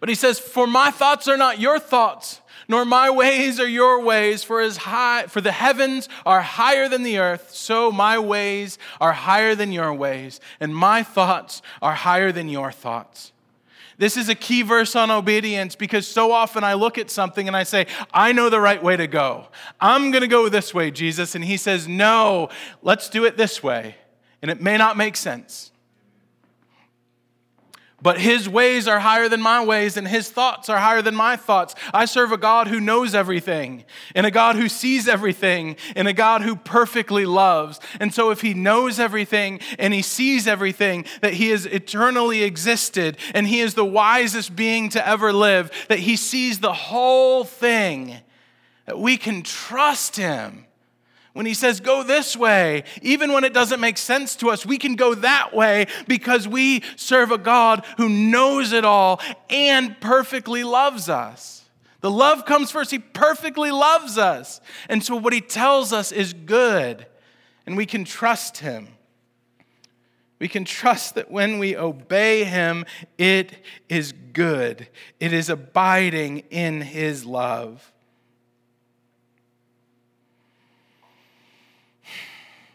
But 0.00 0.08
he 0.08 0.14
says, 0.14 0.38
For 0.38 0.66
my 0.66 0.90
thoughts 0.90 1.28
are 1.28 1.36
not 1.36 1.60
your 1.60 1.78
thoughts 1.78 2.40
nor 2.68 2.84
my 2.84 3.10
ways 3.10 3.60
are 3.60 3.68
your 3.68 4.00
ways, 4.02 4.42
for 4.42 4.60
as 4.60 4.78
high 4.78 5.26
for 5.26 5.40
the 5.40 5.52
heavens 5.52 6.08
are 6.24 6.42
higher 6.42 6.88
than 6.88 7.02
the 7.02 7.18
earth, 7.18 7.50
so 7.54 7.92
my 7.92 8.18
ways 8.18 8.78
are 9.00 9.12
higher 9.12 9.54
than 9.54 9.72
your 9.72 9.92
ways, 9.92 10.40
and 10.60 10.74
my 10.74 11.02
thoughts 11.02 11.62
are 11.82 11.94
higher 11.94 12.32
than 12.32 12.48
your 12.48 12.72
thoughts. 12.72 13.32
This 13.96 14.16
is 14.16 14.28
a 14.28 14.34
key 14.34 14.62
verse 14.62 14.96
on 14.96 15.10
obedience 15.10 15.76
because 15.76 16.06
so 16.06 16.32
often 16.32 16.64
I 16.64 16.74
look 16.74 16.98
at 16.98 17.10
something 17.10 17.46
and 17.46 17.56
I 17.56 17.62
say, 17.62 17.86
I 18.12 18.32
know 18.32 18.50
the 18.50 18.60
right 18.60 18.82
way 18.82 18.96
to 18.96 19.06
go. 19.06 19.48
I'm 19.80 20.10
going 20.10 20.22
to 20.22 20.28
go 20.28 20.48
this 20.48 20.74
way, 20.74 20.90
Jesus. 20.90 21.34
And 21.34 21.44
he 21.44 21.56
says, 21.56 21.86
No, 21.86 22.48
let's 22.82 23.08
do 23.08 23.24
it 23.24 23.36
this 23.36 23.62
way. 23.62 23.96
And 24.42 24.50
it 24.50 24.60
may 24.60 24.76
not 24.76 24.96
make 24.96 25.16
sense. 25.16 25.70
But 28.04 28.20
his 28.20 28.50
ways 28.50 28.86
are 28.86 29.00
higher 29.00 29.30
than 29.30 29.40
my 29.40 29.64
ways, 29.64 29.96
and 29.96 30.06
his 30.06 30.28
thoughts 30.28 30.68
are 30.68 30.76
higher 30.76 31.00
than 31.00 31.14
my 31.14 31.36
thoughts. 31.36 31.74
I 31.94 32.04
serve 32.04 32.32
a 32.32 32.36
God 32.36 32.68
who 32.68 32.78
knows 32.78 33.14
everything, 33.14 33.86
and 34.14 34.26
a 34.26 34.30
God 34.30 34.56
who 34.56 34.68
sees 34.68 35.08
everything, 35.08 35.76
and 35.96 36.06
a 36.06 36.12
God 36.12 36.42
who 36.42 36.54
perfectly 36.54 37.24
loves. 37.24 37.80
And 38.00 38.12
so, 38.12 38.28
if 38.28 38.42
he 38.42 38.52
knows 38.52 39.00
everything 39.00 39.58
and 39.78 39.94
he 39.94 40.02
sees 40.02 40.46
everything, 40.46 41.06
that 41.22 41.32
he 41.32 41.48
has 41.48 41.64
eternally 41.64 42.42
existed, 42.42 43.16
and 43.32 43.46
he 43.46 43.60
is 43.60 43.72
the 43.72 43.86
wisest 43.86 44.54
being 44.54 44.90
to 44.90 45.08
ever 45.08 45.32
live, 45.32 45.70
that 45.88 46.00
he 46.00 46.16
sees 46.16 46.58
the 46.58 46.74
whole 46.74 47.42
thing, 47.42 48.16
that 48.84 48.98
we 48.98 49.16
can 49.16 49.42
trust 49.42 50.16
him 50.16 50.66
when 51.34 51.46
he 51.46 51.54
says, 51.54 51.80
go 51.80 52.02
this 52.04 52.36
way, 52.36 52.84
even 53.02 53.32
when 53.32 53.42
it 53.44 53.52
doesn't 53.52 53.80
make 53.80 53.98
sense 53.98 54.36
to 54.36 54.50
us, 54.50 54.64
we 54.64 54.78
can 54.78 54.94
go 54.94 55.14
that 55.16 55.52
way 55.52 55.86
because 56.06 56.48
we 56.48 56.82
serve 56.96 57.32
a 57.32 57.38
God 57.38 57.84
who 57.96 58.08
knows 58.08 58.72
it 58.72 58.84
all 58.84 59.20
and 59.50 60.00
perfectly 60.00 60.62
loves 60.62 61.08
us. 61.08 61.64
The 62.02 62.10
love 62.10 62.44
comes 62.44 62.70
first. 62.70 62.92
He 62.92 63.00
perfectly 63.00 63.72
loves 63.72 64.16
us. 64.16 64.60
And 64.88 65.02
so 65.02 65.16
what 65.16 65.32
he 65.32 65.40
tells 65.40 65.92
us 65.92 66.12
is 66.12 66.34
good, 66.34 67.06
and 67.66 67.76
we 67.76 67.86
can 67.86 68.04
trust 68.04 68.58
him. 68.58 68.88
We 70.38 70.46
can 70.46 70.64
trust 70.64 71.14
that 71.14 71.30
when 71.30 71.58
we 71.58 71.76
obey 71.76 72.44
him, 72.44 72.84
it 73.18 73.64
is 73.88 74.12
good. 74.12 74.86
It 75.18 75.32
is 75.32 75.48
abiding 75.48 76.40
in 76.50 76.82
his 76.82 77.24
love. 77.24 77.90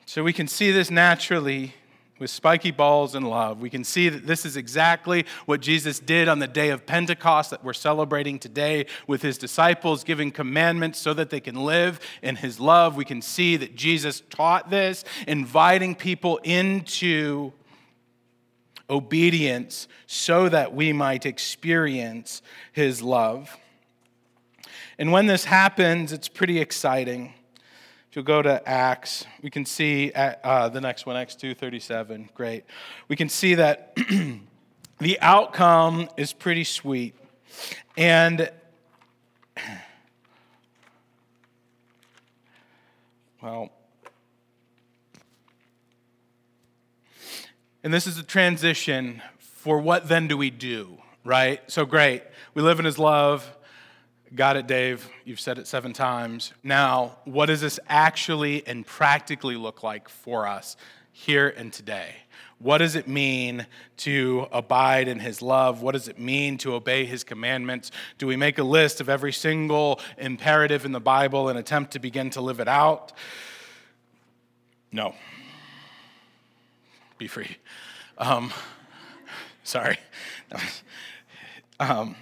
So 0.10 0.24
we 0.24 0.34
can 0.34 0.48
see 0.48 0.72
this 0.72 0.90
naturally 0.90 1.76
with 2.18 2.32
spiky 2.32 2.72
balls 2.72 3.14
and 3.14 3.30
love. 3.30 3.62
We 3.62 3.70
can 3.70 3.84
see 3.84 4.10
that 4.10 4.26
this 4.26 4.44
is 4.44 4.58
exactly 4.58 5.24
what 5.46 5.62
Jesus 5.62 6.00
did 6.00 6.28
on 6.28 6.40
the 6.40 6.48
day 6.48 6.72
of 6.72 6.88
Pentecost 6.88 7.52
that 7.52 7.64
we're 7.64 7.74
celebrating 7.74 8.40
today 8.40 8.88
with 9.06 9.22
his 9.22 9.38
disciples, 9.38 10.04
giving 10.04 10.32
commandments 10.32 10.98
so 10.98 11.14
that 11.14 11.30
they 11.30 11.40
can 11.40 11.64
live 11.64 12.00
in 12.24 12.38
his 12.38 12.60
love. 12.60 12.96
We 12.96 13.06
can 13.06 13.22
see 13.22 13.56
that 13.58 13.76
Jesus 13.76 14.24
taught 14.32 14.72
this, 14.72 15.06
inviting 15.28 15.94
people 15.94 16.38
into 16.38 17.54
obedience 18.90 19.88
so 20.08 20.50
that 20.50 20.74
we 20.74 20.92
might 20.92 21.28
experience 21.28 22.42
his 22.72 23.04
love. 23.04 23.56
And 24.98 25.12
when 25.12 25.28
this 25.28 25.46
happens, 25.46 26.12
it's 26.12 26.28
pretty 26.28 26.60
exciting. 26.60 27.36
If 28.10 28.16
you'll 28.16 28.26
go 28.26 28.42
to 28.42 28.68
Acts, 28.68 29.28
we 29.44 29.52
can 29.52 29.66
see 29.66 30.12
at, 30.14 30.40
uh, 30.44 30.68
the 30.70 30.82
next 30.82 31.06
one, 31.06 31.16
Acts 31.16 31.36
2.37. 31.36 32.34
Great. 32.34 32.64
We 33.08 33.16
can 33.16 33.30
see 33.30 33.54
that 33.54 33.96
the 35.00 35.20
outcome 35.22 36.10
is 36.18 36.34
pretty 36.34 36.64
sweet. 36.64 37.14
And, 37.96 38.50
well, 43.44 43.70
and 47.84 47.94
this 47.94 48.08
is 48.08 48.18
a 48.18 48.24
transition 48.24 49.22
for 49.38 49.78
what 49.78 50.08
then 50.08 50.28
do 50.28 50.36
we 50.36 50.50
do, 50.50 50.98
right? 51.24 51.62
So 51.70 51.86
great. 51.86 52.24
We 52.56 52.64
live 52.64 52.80
in 52.80 52.86
his 52.86 52.98
love 52.98 53.56
Got 54.36 54.58
it, 54.58 54.68
Dave. 54.68 55.10
You've 55.26 55.40
said 55.40 55.58
it 55.58 55.66
seven 55.66 55.92
times. 55.92 56.54
Now, 56.64 57.18
what 57.26 57.48
does 57.48 57.62
this 57.62 57.80
actually 57.88 58.66
and 58.68 58.86
practically 58.86 59.56
look 59.56 59.82
like 59.82 60.08
for 60.08 60.46
us 60.46 60.78
here 61.12 61.50
and 61.58 61.74
today? 61.74 62.14
What 62.60 62.78
does 62.78 62.96
it 62.96 63.08
mean 63.08 63.66
to 63.98 64.48
abide 64.52 65.08
in 65.08 65.20
his 65.20 65.42
love? 65.42 65.82
What 65.82 65.94
does 65.94 66.08
it 66.08 66.20
mean 66.20 66.60
to 66.60 66.76
obey 66.76 67.06
his 67.06 67.24
commandments? 67.24 67.90
Do 68.20 68.28
we 68.28 68.36
make 68.36 68.60
a 68.60 68.64
list 68.64 69.02
of 69.02 69.10
every 69.10 69.34
single 69.34 70.00
imperative 70.20 70.86
in 70.86 70.92
the 70.92 71.00
Bible 71.00 71.50
and 71.50 71.58
attempt 71.58 71.94
to 71.94 72.00
begin 72.00 72.30
to 72.32 72.42
live 72.42 72.60
it 72.60 72.68
out? 72.68 73.14
No. 74.92 75.16
Be 77.18 77.28
free. 77.28 77.58
Um, 78.18 78.54
sorry. 79.64 79.98
Um, 81.82 82.18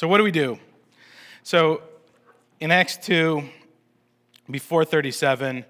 so, 0.00 0.08
what 0.08 0.16
do 0.16 0.24
we 0.24 0.30
do? 0.30 0.58
So, 1.42 1.82
in 2.58 2.70
Acts 2.70 2.96
2, 2.96 3.46
before 4.50 4.82
37, 4.82 5.62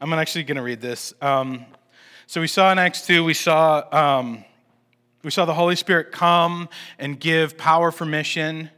I'm 0.00 0.12
actually 0.14 0.44
going 0.44 0.56
to 0.56 0.62
read 0.62 0.80
this. 0.80 1.12
Um, 1.20 1.66
so, 2.26 2.40
we 2.40 2.46
saw 2.46 2.72
in 2.72 2.78
Acts 2.78 3.06
2, 3.06 3.22
we 3.22 3.34
saw, 3.34 3.84
um, 3.92 4.42
we 5.22 5.30
saw 5.30 5.44
the 5.44 5.52
Holy 5.52 5.76
Spirit 5.76 6.12
come 6.12 6.70
and 6.98 7.20
give 7.20 7.58
power 7.58 7.90
for 7.90 8.06
mission. 8.06 8.70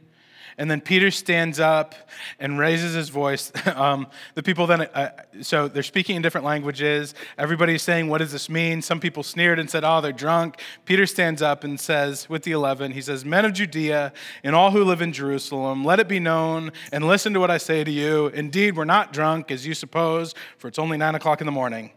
And 0.59 0.71
then 0.71 0.81
Peter 0.81 1.11
stands 1.11 1.59
up 1.59 1.93
and 2.39 2.57
raises 2.57 2.93
his 2.93 3.09
voice. 3.09 3.51
Um, 3.77 4.07
the 4.33 4.41
people 4.41 4.65
then, 4.65 4.81
uh, 4.81 5.11
so 5.41 5.67
they're 5.67 5.83
speaking 5.83 6.15
in 6.15 6.23
different 6.23 6.45
languages. 6.45 7.13
Everybody's 7.37 7.83
saying, 7.83 8.07
What 8.07 8.19
does 8.19 8.31
this 8.31 8.49
mean? 8.49 8.81
Some 8.81 8.99
people 8.99 9.21
sneered 9.21 9.59
and 9.59 9.69
said, 9.69 9.83
Oh, 9.83 10.01
they're 10.01 10.11
drunk. 10.11 10.61
Peter 10.85 11.05
stands 11.05 11.43
up 11.43 11.63
and 11.63 11.79
says, 11.79 12.27
with 12.27 12.41
the 12.41 12.53
eleven, 12.53 12.93
he 12.93 13.01
says, 13.01 13.23
Men 13.23 13.45
of 13.45 13.53
Judea 13.53 14.13
and 14.43 14.55
all 14.55 14.71
who 14.71 14.83
live 14.83 15.01
in 15.01 15.13
Jerusalem, 15.13 15.85
let 15.85 15.99
it 15.99 16.07
be 16.07 16.19
known 16.19 16.71
and 16.91 17.05
listen 17.05 17.33
to 17.33 17.39
what 17.39 17.51
I 17.51 17.59
say 17.59 17.83
to 17.83 17.91
you. 17.91 18.27
Indeed, 18.27 18.75
we're 18.75 18.85
not 18.85 19.13
drunk, 19.13 19.51
as 19.51 19.67
you 19.67 19.75
suppose, 19.75 20.33
for 20.57 20.67
it's 20.67 20.79
only 20.79 20.97
nine 20.97 21.13
o'clock 21.13 21.39
in 21.39 21.45
the 21.45 21.51
morning. 21.51 21.91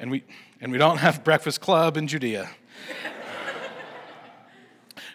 And 0.00 0.10
we, 0.10 0.24
and 0.60 0.72
we 0.72 0.78
don't 0.78 0.98
have 0.98 1.22
breakfast 1.22 1.60
club 1.60 1.96
in 1.96 2.08
Judea. 2.08 2.50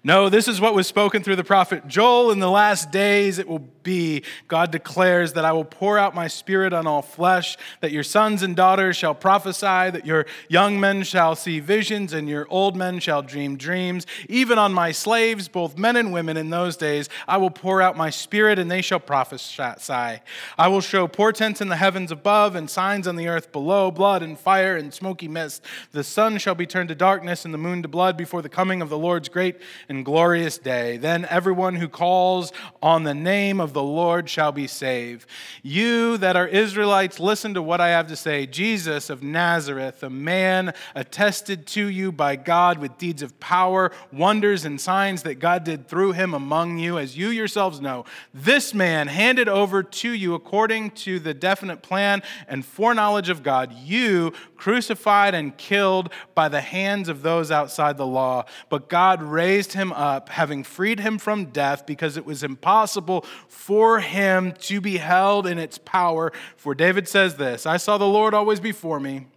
No, 0.07 0.29
this 0.29 0.47
is 0.47 0.61
what 0.61 0.73
was 0.73 0.87
spoken 0.87 1.21
through 1.21 1.35
the 1.35 1.43
prophet 1.43 1.85
Joel. 1.85 2.31
In 2.31 2.39
the 2.39 2.49
last 2.49 2.91
days 2.91 3.39
it 3.39 3.47
will 3.49 3.67
be, 3.83 4.23
God 4.47 4.71
declares, 4.71 5.33
that 5.33 5.43
I 5.43 5.51
will 5.51 5.65
pour 5.65 5.97
out 5.97 6.15
my 6.15 6.27
spirit 6.29 6.71
on 6.71 6.87
all 6.87 7.01
flesh, 7.01 7.57
that 7.81 7.91
your 7.91 8.03
sons 8.03 8.41
and 8.41 8.55
daughters 8.55 8.95
shall 8.95 9.13
prophesy, 9.13 9.91
that 9.91 10.05
your 10.05 10.25
young 10.47 10.79
men 10.79 11.03
shall 11.03 11.35
see 11.35 11.59
visions, 11.59 12.13
and 12.13 12.29
your 12.29 12.47
old 12.49 12.77
men 12.77 12.99
shall 12.99 13.21
dream 13.21 13.57
dreams. 13.57 14.07
Even 14.29 14.57
on 14.57 14.73
my 14.73 14.93
slaves, 14.93 15.49
both 15.49 15.77
men 15.77 15.97
and 15.97 16.13
women, 16.13 16.37
in 16.37 16.51
those 16.51 16.77
days, 16.77 17.09
I 17.27 17.35
will 17.35 17.49
pour 17.49 17.81
out 17.81 17.97
my 17.97 18.09
spirit, 18.09 18.59
and 18.59 18.71
they 18.71 18.81
shall 18.81 19.01
prophesy. 19.01 20.21
I 20.57 20.67
will 20.69 20.79
show 20.79 21.09
portents 21.09 21.59
in 21.59 21.67
the 21.67 21.75
heavens 21.75 22.13
above, 22.13 22.55
and 22.55 22.69
signs 22.69 23.09
on 23.09 23.17
the 23.17 23.27
earth 23.27 23.51
below 23.51 23.91
blood 23.91 24.23
and 24.23 24.39
fire 24.39 24.77
and 24.77 24.93
smoky 24.93 25.27
mist. 25.27 25.65
The 25.91 26.05
sun 26.05 26.37
shall 26.37 26.55
be 26.55 26.65
turned 26.65 26.87
to 26.89 26.95
darkness, 26.95 27.43
and 27.43 27.53
the 27.53 27.57
moon 27.57 27.81
to 27.81 27.89
blood 27.89 28.15
before 28.15 28.41
the 28.41 28.47
coming 28.47 28.81
of 28.81 28.87
the 28.87 28.97
Lord's 28.97 29.27
great 29.27 29.59
and 29.89 29.96
and 29.97 30.05
glorious 30.05 30.59
day. 30.59 30.97
Then 30.97 31.25
everyone 31.25 31.75
who 31.75 31.89
calls 31.89 32.53
on 32.83 33.03
the 33.03 33.15
name 33.15 33.59
of 33.59 33.73
the 33.73 33.81
Lord 33.81 34.29
shall 34.29 34.51
be 34.51 34.67
saved. 34.67 35.27
You 35.63 36.17
that 36.17 36.35
are 36.35 36.47
Israelites, 36.47 37.19
listen 37.19 37.55
to 37.55 37.61
what 37.63 37.81
I 37.81 37.89
have 37.89 38.07
to 38.07 38.15
say. 38.15 38.45
Jesus 38.45 39.09
of 39.09 39.23
Nazareth, 39.23 40.03
a 40.03 40.09
man 40.09 40.73
attested 40.93 41.65
to 41.67 41.87
you 41.87 42.11
by 42.11 42.35
God 42.35 42.77
with 42.77 42.99
deeds 42.99 43.23
of 43.23 43.39
power, 43.39 43.91
wonders, 44.13 44.65
and 44.65 44.79
signs 44.79 45.23
that 45.23 45.35
God 45.35 45.63
did 45.63 45.87
through 45.87 46.11
him 46.11 46.35
among 46.35 46.77
you, 46.77 46.99
as 46.99 47.17
you 47.17 47.29
yourselves 47.29 47.81
know. 47.81 48.05
This 48.33 48.75
man 48.75 49.07
handed 49.07 49.49
over 49.49 49.81
to 49.81 50.11
you 50.11 50.35
according 50.35 50.91
to 50.91 51.17
the 51.17 51.33
definite 51.33 51.81
plan 51.81 52.21
and 52.47 52.63
foreknowledge 52.63 53.29
of 53.29 53.41
God, 53.41 53.73
you 53.73 54.31
crucified 54.57 55.33
and 55.33 55.57
killed 55.57 56.11
by 56.35 56.49
the 56.49 56.61
hands 56.61 57.09
of 57.09 57.21
those 57.21 57.51
outside 57.51 57.97
the 57.97 58.05
law. 58.05 58.45
But 58.69 58.89
God 58.89 59.23
raised 59.23 59.73
him 59.77 59.93
up, 59.93 60.27
having 60.27 60.65
freed 60.65 60.99
him 60.99 61.17
from 61.17 61.45
death, 61.45 61.85
because 61.85 62.17
it 62.17 62.25
was 62.25 62.43
impossible 62.43 63.21
for 63.47 64.01
him 64.01 64.51
to 64.51 64.81
be 64.81 64.97
held 64.97 65.47
in 65.47 65.57
its 65.57 65.77
power. 65.77 66.33
For 66.57 66.75
David 66.75 67.07
says 67.07 67.37
this 67.37 67.65
I 67.65 67.77
saw 67.77 67.97
the 67.97 68.05
Lord 68.05 68.33
always 68.33 68.59
before 68.59 68.99
me 68.99 69.27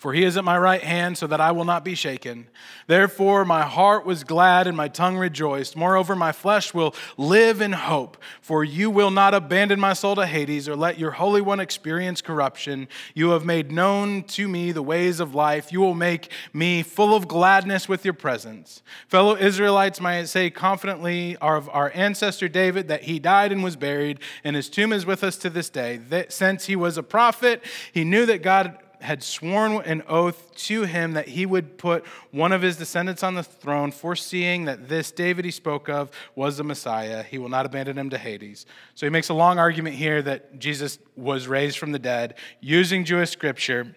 for 0.00 0.14
he 0.14 0.24
is 0.24 0.38
at 0.38 0.44
my 0.44 0.56
right 0.56 0.82
hand, 0.82 1.18
so 1.18 1.26
that 1.26 1.42
I 1.42 1.52
will 1.52 1.66
not 1.66 1.84
be 1.84 1.94
shaken. 1.94 2.48
Therefore, 2.86 3.44
my 3.44 3.60
heart 3.60 4.06
was 4.06 4.24
glad 4.24 4.66
and 4.66 4.74
my 4.74 4.88
tongue 4.88 5.18
rejoiced. 5.18 5.76
Moreover, 5.76 6.16
my 6.16 6.32
flesh 6.32 6.72
will 6.72 6.94
live 7.18 7.60
in 7.60 7.72
hope, 7.72 8.16
for 8.40 8.64
you 8.64 8.88
will 8.88 9.10
not 9.10 9.34
abandon 9.34 9.78
my 9.78 9.92
soul 9.92 10.14
to 10.14 10.24
Hades 10.24 10.70
or 10.70 10.74
let 10.74 10.98
your 10.98 11.10
Holy 11.10 11.42
One 11.42 11.60
experience 11.60 12.22
corruption. 12.22 12.88
You 13.12 13.32
have 13.32 13.44
made 13.44 13.70
known 13.70 14.22
to 14.28 14.48
me 14.48 14.72
the 14.72 14.82
ways 14.82 15.20
of 15.20 15.34
life. 15.34 15.70
You 15.70 15.82
will 15.82 15.92
make 15.92 16.32
me 16.54 16.82
full 16.82 17.14
of 17.14 17.28
gladness 17.28 17.86
with 17.86 18.02
your 18.02 18.14
presence. 18.14 18.82
Fellow 19.06 19.36
Israelites 19.36 20.00
might 20.00 20.24
say 20.28 20.48
confidently 20.48 21.36
of 21.42 21.68
our 21.68 21.92
ancestor 21.94 22.48
David 22.48 22.88
that 22.88 23.02
he 23.02 23.18
died 23.18 23.52
and 23.52 23.62
was 23.62 23.76
buried, 23.76 24.18
and 24.44 24.56
his 24.56 24.70
tomb 24.70 24.94
is 24.94 25.04
with 25.04 25.22
us 25.22 25.36
to 25.36 25.50
this 25.50 25.68
day. 25.68 25.98
That 25.98 26.32
since 26.32 26.64
he 26.64 26.74
was 26.74 26.96
a 26.96 27.02
prophet, 27.02 27.62
he 27.92 28.02
knew 28.02 28.24
that 28.24 28.40
God 28.42 28.78
had 29.00 29.22
sworn 29.22 29.82
an 29.84 30.02
oath 30.08 30.54
to 30.54 30.82
him 30.82 31.12
that 31.12 31.28
he 31.28 31.46
would 31.46 31.78
put 31.78 32.04
one 32.30 32.52
of 32.52 32.62
his 32.62 32.76
descendants 32.76 33.22
on 33.22 33.34
the 33.34 33.42
throne, 33.42 33.90
foreseeing 33.90 34.66
that 34.66 34.88
this 34.88 35.10
David 35.10 35.44
he 35.44 35.50
spoke 35.50 35.88
of 35.88 36.10
was 36.34 36.56
the 36.56 36.64
Messiah. 36.64 37.22
He 37.22 37.38
will 37.38 37.48
not 37.48 37.66
abandon 37.66 37.98
him 37.98 38.10
to 38.10 38.18
Hades. 38.18 38.66
So 38.94 39.06
he 39.06 39.10
makes 39.10 39.28
a 39.28 39.34
long 39.34 39.58
argument 39.58 39.96
here 39.96 40.22
that 40.22 40.58
Jesus 40.58 40.98
was 41.16 41.48
raised 41.48 41.78
from 41.78 41.92
the 41.92 41.98
dead 41.98 42.34
using 42.60 43.04
Jewish 43.04 43.30
scripture. 43.30 43.96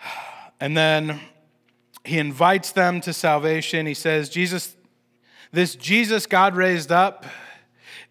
And 0.62 0.76
then 0.76 1.20
he 2.04 2.18
invites 2.18 2.72
them 2.72 3.00
to 3.00 3.14
salvation. 3.14 3.86
He 3.86 3.94
says, 3.94 4.28
Jesus, 4.28 4.76
this 5.52 5.74
Jesus 5.74 6.26
God 6.26 6.54
raised 6.54 6.92
up, 6.92 7.24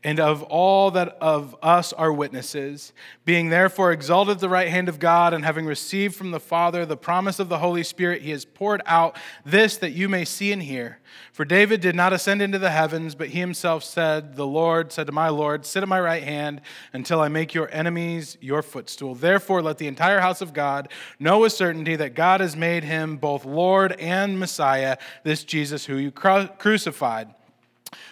and 0.02 0.18
of 0.20 0.44
all 0.44 0.92
that 0.92 1.18
of 1.20 1.58
us 1.62 1.92
are 1.92 2.14
witnesses, 2.14 2.94
being 3.26 3.50
therefore 3.50 3.92
exalted 3.92 4.36
at 4.36 4.40
the 4.40 4.48
right 4.48 4.70
hand 4.70 4.88
of 4.88 4.98
God, 4.98 5.34
and 5.34 5.44
having 5.44 5.66
received 5.66 6.16
from 6.16 6.32
the 6.32 6.40
Father 6.40 6.86
the 6.86 6.96
promise 6.96 7.38
of 7.38 7.50
the 7.50 7.58
Holy 7.58 7.84
Spirit, 7.84 8.22
he 8.22 8.32
has 8.32 8.46
poured 8.46 8.82
out 8.86 9.18
this 9.46 9.76
that 9.76 9.92
you 9.92 10.08
may 10.08 10.24
see 10.24 10.54
and 10.54 10.64
hear. 10.64 11.00
For 11.34 11.44
David 11.44 11.82
did 11.82 11.96
not 11.96 12.14
ascend 12.14 12.42
into 12.42 12.60
the 12.60 12.70
heavens, 12.70 13.14
but 13.14 13.30
he 13.30 13.40
himself 13.40 13.84
said, 13.84 14.38
The 14.38 14.48
Lord 14.48 14.94
said 14.94 15.08
to 15.08 15.12
my 15.12 15.28
Lord, 15.28 15.66
Sit 15.66 15.84
at 15.84 15.90
my 15.90 16.00
right 16.00 16.24
hand 16.24 16.62
until 16.94 17.20
I 17.20 17.28
make 17.28 17.54
your 17.54 17.70
enemies 17.74 18.38
your 18.40 18.62
footstool. 18.62 19.16
Therefore, 19.16 19.62
let 19.62 19.80
the 19.80 19.88
entire 19.88 20.22
house 20.22 20.40
of 20.40 20.54
God 20.54 20.88
know 21.20 21.40
with 21.40 21.52
certainty 21.52 21.98
that 21.98 22.16
God 22.16 22.40
has 22.40 22.56
made 22.56 22.86
him 22.86 23.18
both 23.18 23.44
Lord 23.44 23.94
and 24.00 24.40
Messiah, 24.40 24.98
this 25.24 25.44
Jesus 25.44 25.86
who 25.86 25.98
you 25.98 26.12
crucified. 26.12 27.34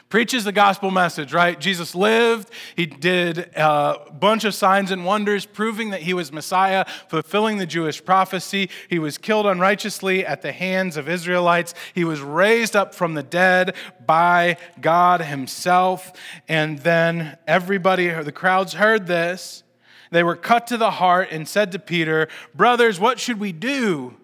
Preaches 0.10 0.44
the 0.44 0.52
gospel 0.52 0.90
message, 0.92 1.34
right? 1.34 1.60
Jesus 1.60 1.94
lived, 1.94 2.50
he 2.76 2.86
did 2.86 3.50
a 3.56 4.12
bunch 4.20 4.46
of 4.46 4.54
signs 4.54 4.92
and 4.92 5.06
wonders 5.06 5.46
proving 5.46 5.90
that 5.90 6.02
he 6.02 6.14
was 6.14 6.32
Messiah, 6.32 6.86
fulfilling 7.10 7.58
the 7.58 7.66
Jewish 7.66 8.04
prophecy. 8.04 8.70
He 8.90 9.00
was 9.00 9.18
killed 9.18 9.46
unrighteously 9.46 10.26
at 10.26 10.42
the 10.42 10.52
hands 10.52 10.98
of 10.98 11.10
Israelites. 11.10 11.74
He 11.94 12.04
was 12.04 12.22
raised 12.22 12.76
up 12.76 12.96
from 12.96 13.14
the 13.16 13.24
dead 13.24 13.76
by 14.06 14.58
God 14.80 15.22
himself. 15.22 16.14
And 16.48 16.80
then 16.80 17.38
everybody, 17.48 18.10
the 18.10 18.32
crowds 18.32 18.74
heard 18.74 19.08
this. 19.08 19.64
They 20.10 20.24
were 20.24 20.38
cut 20.38 20.68
to 20.68 20.78
the 20.78 20.92
heart 20.92 21.30
and 21.32 21.46
said 21.46 21.74
to 21.74 21.80
Peter, 21.80 22.30
Brothers, 22.56 22.98
what 22.98 23.20
should 23.20 23.42
we 23.42 23.52
do? 23.52 24.16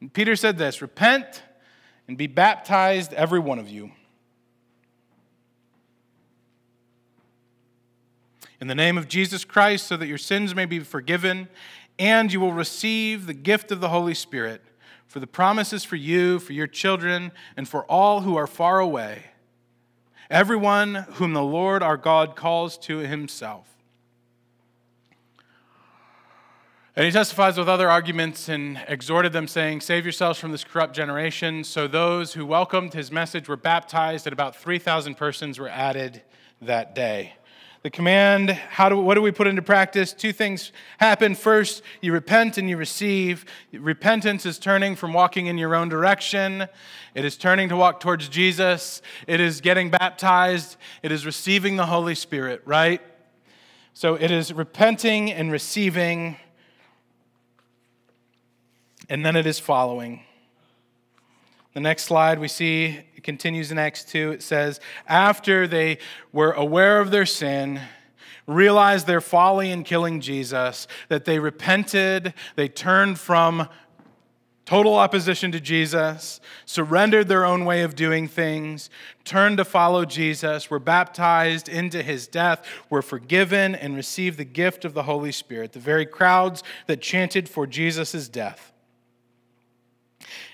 And 0.00 0.12
Peter 0.12 0.34
said 0.34 0.58
this 0.58 0.82
Repent 0.82 1.42
and 2.08 2.16
be 2.16 2.26
baptized, 2.26 3.12
every 3.12 3.38
one 3.38 3.60
of 3.60 3.68
you 3.68 3.92
in 8.60 8.66
the 8.66 8.74
name 8.74 8.98
of 8.98 9.08
Jesus 9.08 9.44
Christ, 9.44 9.86
so 9.86 9.96
that 9.96 10.06
your 10.06 10.18
sins 10.18 10.54
may 10.54 10.64
be 10.64 10.80
forgiven, 10.80 11.48
and 11.98 12.32
you 12.32 12.40
will 12.40 12.52
receive 12.52 13.26
the 13.26 13.34
gift 13.34 13.70
of 13.70 13.80
the 13.80 13.88
Holy 13.88 14.14
Spirit. 14.14 14.62
For 15.06 15.20
the 15.20 15.26
promises 15.26 15.84
for 15.84 15.96
you, 15.96 16.38
for 16.38 16.52
your 16.52 16.66
children, 16.66 17.32
and 17.56 17.66
for 17.66 17.84
all 17.84 18.20
who 18.20 18.36
are 18.36 18.46
far 18.46 18.78
away, 18.78 19.24
everyone 20.28 21.06
whom 21.12 21.32
the 21.32 21.42
Lord 21.42 21.82
our 21.82 21.96
God 21.96 22.36
calls 22.36 22.76
to 22.78 22.98
himself. 22.98 23.66
And 26.94 27.06
he 27.06 27.12
testifies 27.12 27.56
with 27.56 27.68
other 27.68 27.88
arguments 27.88 28.48
and 28.48 28.82
exhorted 28.88 29.32
them, 29.32 29.46
saying, 29.46 29.82
Save 29.82 30.04
yourselves 30.04 30.38
from 30.38 30.50
this 30.50 30.64
corrupt 30.64 30.96
generation. 30.96 31.62
So 31.62 31.86
those 31.86 32.32
who 32.32 32.44
welcomed 32.44 32.92
his 32.92 33.12
message 33.12 33.48
were 33.48 33.56
baptized, 33.56 34.26
and 34.26 34.32
about 34.32 34.56
3,000 34.56 35.14
persons 35.14 35.60
were 35.60 35.68
added 35.68 36.22
that 36.60 36.96
day. 36.96 37.34
The 37.82 37.90
command, 37.90 38.50
how 38.50 38.88
do, 38.88 38.98
what 38.98 39.14
do 39.14 39.22
we 39.22 39.30
put 39.30 39.46
into 39.46 39.62
practice? 39.62 40.12
Two 40.12 40.32
things 40.32 40.72
happen. 40.98 41.36
First, 41.36 41.82
you 42.00 42.12
repent 42.12 42.58
and 42.58 42.68
you 42.68 42.76
receive. 42.76 43.44
Repentance 43.72 44.44
is 44.44 44.58
turning 44.58 44.96
from 44.96 45.12
walking 45.12 45.46
in 45.46 45.58
your 45.58 45.76
own 45.76 45.88
direction, 45.88 46.66
it 47.14 47.24
is 47.24 47.36
turning 47.36 47.68
to 47.68 47.76
walk 47.76 48.00
towards 48.00 48.28
Jesus, 48.28 49.00
it 49.28 49.38
is 49.38 49.60
getting 49.60 49.90
baptized, 49.90 50.76
it 51.04 51.12
is 51.12 51.24
receiving 51.24 51.76
the 51.76 51.86
Holy 51.86 52.16
Spirit, 52.16 52.62
right? 52.64 53.00
So 53.94 54.14
it 54.14 54.32
is 54.32 54.52
repenting 54.52 55.30
and 55.30 55.52
receiving, 55.52 56.36
and 59.08 59.24
then 59.24 59.36
it 59.36 59.46
is 59.46 59.60
following. 59.60 60.22
The 61.74 61.80
next 61.80 62.04
slide 62.04 62.40
we 62.40 62.48
see 62.48 63.00
it 63.18 63.24
continues 63.24 63.72
in 63.72 63.78
Acts 63.78 64.04
2. 64.04 64.30
It 64.30 64.44
says, 64.44 64.78
After 65.08 65.66
they 65.66 65.98
were 66.32 66.52
aware 66.52 67.00
of 67.00 67.10
their 67.10 67.26
sin, 67.26 67.80
realized 68.46 69.08
their 69.08 69.20
folly 69.20 69.72
in 69.72 69.82
killing 69.82 70.20
Jesus, 70.20 70.86
that 71.08 71.24
they 71.24 71.40
repented, 71.40 72.32
they 72.54 72.68
turned 72.68 73.18
from 73.18 73.68
total 74.66 74.94
opposition 74.94 75.50
to 75.50 75.58
Jesus, 75.58 76.40
surrendered 76.64 77.26
their 77.26 77.44
own 77.44 77.64
way 77.64 77.82
of 77.82 77.96
doing 77.96 78.28
things, 78.28 78.88
turned 79.24 79.56
to 79.56 79.64
follow 79.64 80.04
Jesus, 80.04 80.70
were 80.70 80.78
baptized 80.78 81.68
into 81.68 82.04
his 82.04 82.28
death, 82.28 82.64
were 82.88 83.02
forgiven, 83.02 83.74
and 83.74 83.96
received 83.96 84.38
the 84.38 84.44
gift 84.44 84.84
of 84.84 84.94
the 84.94 85.02
Holy 85.02 85.32
Spirit, 85.32 85.72
the 85.72 85.80
very 85.80 86.06
crowds 86.06 86.62
that 86.86 87.00
chanted 87.00 87.48
for 87.48 87.66
Jesus' 87.66 88.28
death. 88.28 88.72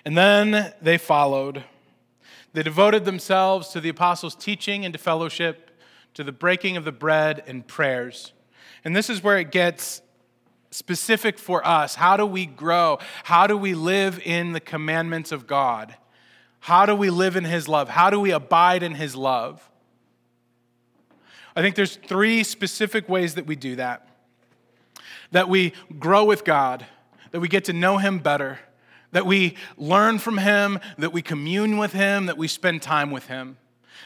And 0.02 0.16
then 0.16 0.72
they 0.80 0.96
followed. 0.96 1.64
They 2.54 2.62
devoted 2.62 3.04
themselves 3.04 3.68
to 3.70 3.80
the 3.80 3.88
apostles' 3.88 4.36
teaching 4.36 4.84
and 4.84 4.94
to 4.94 4.98
fellowship, 4.98 5.72
to 6.14 6.22
the 6.22 6.32
breaking 6.32 6.76
of 6.76 6.84
the 6.84 6.92
bread 6.92 7.42
and 7.48 7.66
prayers. 7.66 8.32
And 8.84 8.94
this 8.94 9.10
is 9.10 9.22
where 9.22 9.38
it 9.38 9.50
gets 9.50 10.00
specific 10.70 11.38
for 11.38 11.66
us. 11.66 11.96
How 11.96 12.16
do 12.16 12.24
we 12.24 12.46
grow? 12.46 12.98
How 13.24 13.48
do 13.48 13.56
we 13.56 13.74
live 13.74 14.20
in 14.24 14.52
the 14.52 14.60
commandments 14.60 15.32
of 15.32 15.48
God? 15.48 15.96
How 16.60 16.86
do 16.86 16.94
we 16.94 17.10
live 17.10 17.34
in 17.34 17.44
His 17.44 17.68
love? 17.68 17.88
How 17.88 18.08
do 18.08 18.20
we 18.20 18.30
abide 18.30 18.84
in 18.84 18.94
His 18.94 19.16
love? 19.16 19.68
I 21.56 21.60
think 21.60 21.74
there's 21.74 21.96
three 21.96 22.44
specific 22.44 23.08
ways 23.08 23.34
that 23.34 23.46
we 23.46 23.56
do 23.56 23.76
that. 23.76 24.08
That 25.32 25.48
we 25.48 25.72
grow 25.98 26.24
with 26.24 26.44
God, 26.44 26.86
that 27.32 27.40
we 27.40 27.48
get 27.48 27.64
to 27.64 27.72
know 27.72 27.98
Him 27.98 28.20
better, 28.20 28.60
that 29.14 29.26
we 29.26 29.54
learn 29.76 30.18
from 30.18 30.38
Him, 30.38 30.80
that 30.98 31.12
we 31.12 31.22
commune 31.22 31.78
with 31.78 31.92
Him, 31.92 32.26
that 32.26 32.36
we 32.36 32.48
spend 32.48 32.82
time 32.82 33.12
with 33.12 33.28
Him, 33.28 33.56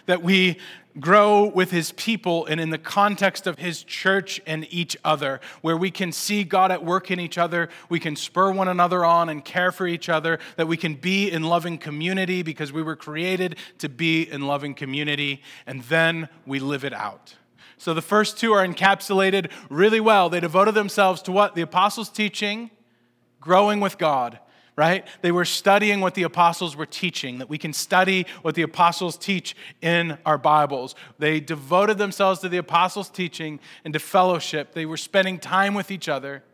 that 0.05 0.23
we 0.23 0.59
grow 1.01 1.47
with 1.47 1.71
His 1.71 1.93
people 1.93 2.45
and 2.45 2.61
in 2.61 2.69
the 2.69 2.79
context 2.79 3.47
of 3.47 3.59
His 3.59 3.83
church 3.83 4.39
and 4.47 4.67
each 4.71 4.99
other, 5.03 5.41
where 5.63 5.79
we 5.79 5.91
can 5.91 6.13
see 6.13 6.45
God 6.45 6.71
at 6.71 6.85
work 6.85 7.11
in 7.11 7.19
each 7.19 7.39
other, 7.39 7.71
we 7.89 7.99
can 7.99 8.17
spur 8.17 8.53
one 8.53 8.69
another 8.69 9.03
on 9.03 9.31
and 9.31 9.43
care 9.43 9.73
for 9.73 9.87
each 9.87 10.11
other, 10.11 10.39
that 10.57 10.69
we 10.69 10.77
can 10.77 10.95
be 10.95 11.31
in 11.31 11.43
loving 11.43 11.79
community 11.79 12.43
because 12.43 12.71
we 12.71 12.83
were 12.83 12.97
created 12.97 13.57
to 13.79 13.89
be 13.89 14.31
in 14.31 14.47
loving 14.47 14.75
community, 14.75 15.41
and 15.67 15.83
then 15.85 16.29
we 16.45 16.61
live 16.61 16.85
it 16.85 16.93
out. 16.93 17.35
So 17.79 17.95
the 17.95 18.03
first 18.03 18.37
two 18.37 18.53
are 18.53 18.67
encapsulated 18.67 19.51
really 19.71 20.01
well. 20.01 20.29
They 20.29 20.41
devoted 20.41 20.75
themselves 20.75 21.23
to 21.23 21.33
what? 21.33 21.55
The 21.55 21.63
apostles' 21.63 22.11
teaching, 22.11 22.71
growing 23.41 23.81
with 23.81 23.97
God 23.97 24.41
right? 24.79 25.09
They 25.23 25.33
were 25.33 25.45
studying 25.45 26.01
what 26.01 26.15
the 26.15 26.23
apostles 26.23 26.77
were 26.77 26.87
teaching, 26.87 27.39
that 27.39 27.51
we 27.51 27.59
can 27.59 27.73
study 27.73 28.27
what 28.43 28.55
the 28.55 28.63
apostles 28.63 29.19
teach 29.19 29.57
in 29.83 30.17
our 30.25 30.39
Bibles. 30.39 30.95
They 31.19 31.41
devoted 31.41 31.99
themselves 31.99 32.39
to 32.43 32.49
the 32.49 32.59
apostles' 32.59 33.11
teaching 33.11 33.59
and 33.85 33.93
to 33.93 33.99
fellowship. 33.99 34.75
They 34.75 34.87
were 34.87 34.97
spending 34.97 35.41
time 35.41 35.75
with 35.75 35.91
each 35.91 36.09
other, 36.09 36.45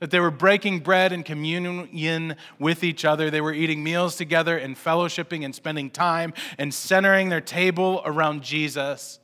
that 0.00 0.10
they 0.10 0.18
were 0.18 0.32
breaking 0.32 0.80
bread 0.80 1.12
and 1.12 1.24
communion 1.24 2.34
with 2.58 2.82
each 2.82 3.04
other. 3.04 3.30
They 3.30 3.40
were 3.40 3.54
eating 3.54 3.84
meals 3.84 4.16
together 4.16 4.58
and 4.58 4.74
fellowshipping 4.74 5.44
and 5.44 5.54
spending 5.54 5.88
time 5.88 6.34
and 6.58 6.74
centering 6.74 7.28
their 7.28 7.40
table 7.40 8.02
around 8.04 8.42
Jesus. 8.42 9.20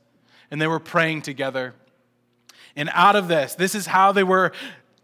And 0.49 0.61
they 0.61 0.67
were 0.67 0.79
praying 0.79 1.23
together. 1.23 1.75
And 2.73 2.89
out 2.93 3.17
of 3.17 3.27
this, 3.27 3.55
this 3.55 3.75
is 3.75 3.87
how 3.87 4.13
they 4.13 4.23
were 4.23 4.53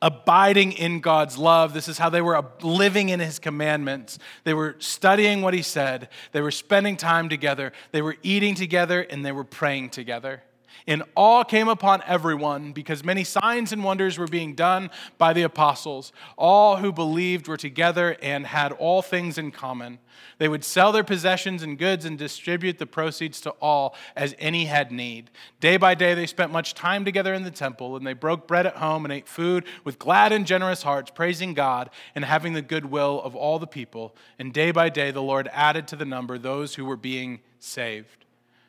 abiding 0.04 0.74
in 0.74 1.00
God's 1.00 1.38
love. 1.38 1.74
This 1.74 1.88
is 1.88 1.98
how 1.98 2.10
they 2.10 2.22
were 2.22 2.44
living 2.62 3.10
in 3.10 3.22
his 3.22 3.40
commandments. 3.40 4.20
They 4.44 4.54
were 4.54 4.76
studying 4.80 5.42
what 5.42 5.54
he 5.54 5.64
said, 5.64 6.10
they 6.34 6.42
were 6.42 6.52
spending 6.52 6.98
time 6.98 7.30
together, 7.30 7.72
they 7.92 8.02
were 8.02 8.18
eating 8.22 8.54
together, 8.54 9.02
and 9.02 9.26
they 9.26 9.32
were 9.32 9.46
praying 9.46 9.92
together. 9.92 10.44
And 10.88 11.04
awe 11.16 11.44
came 11.44 11.68
upon 11.68 12.02
everyone 12.06 12.72
because 12.72 13.04
many 13.04 13.24
signs 13.24 13.72
and 13.72 13.84
wonders 13.84 14.18
were 14.18 14.28
being 14.28 14.54
done 14.56 14.90
by 15.18 15.34
the 15.34 15.44
apostles. 15.44 16.12
All 16.38 16.78
who 16.78 16.92
believed 16.92 17.48
were 17.48 17.58
together 17.58 18.18
and 18.22 18.46
had 18.46 18.72
all 18.74 19.02
things 19.02 19.38
in 19.38 19.52
common. 19.52 20.00
They 20.38 20.48
would 20.48 20.64
sell 20.64 20.92
their 20.92 21.04
possessions 21.04 21.64
and 21.64 21.78
goods 21.78 22.06
and 22.06 22.18
distribute 22.18 22.78
the 22.78 22.86
proceeds 22.86 23.40
to 23.42 23.52
all 23.62 23.96
as 24.16 24.36
any 24.40 24.66
had 24.66 24.92
need. 24.92 25.30
Day 25.60 25.78
by 25.78 25.96
day, 25.96 26.14
they 26.14 26.28
spent 26.28 26.52
much 26.52 26.74
time 26.74 27.06
together 27.06 27.34
in 27.34 27.44
the 27.44 27.52
temple, 27.52 27.96
and 27.96 28.06
they 28.06 28.14
broke 28.14 28.48
bread 28.48 28.66
at 28.66 28.78
home 28.78 29.06
and 29.06 29.14
ate 29.14 29.28
food 29.28 29.66
with 29.84 30.00
glad 30.00 30.32
and 30.32 30.46
generous 30.46 30.84
hearts, 30.84 31.12
praising 31.12 31.54
God 31.54 31.90
and 32.16 32.26
having 32.26 32.54
the 32.54 32.62
goodwill 32.62 33.22
of 33.22 33.36
all 33.36 33.60
the 33.60 33.68
people. 33.68 34.16
And 34.40 34.54
day 34.54 34.72
by 34.72 34.90
day, 34.90 35.12
the 35.12 35.22
Lord 35.22 35.50
added 35.52 35.88
to 35.90 35.96
the 35.96 36.06
number 36.06 36.38
those 36.38 36.76
who 36.76 36.86
were 36.86 36.98
being 36.98 37.42
saved. 37.60 38.23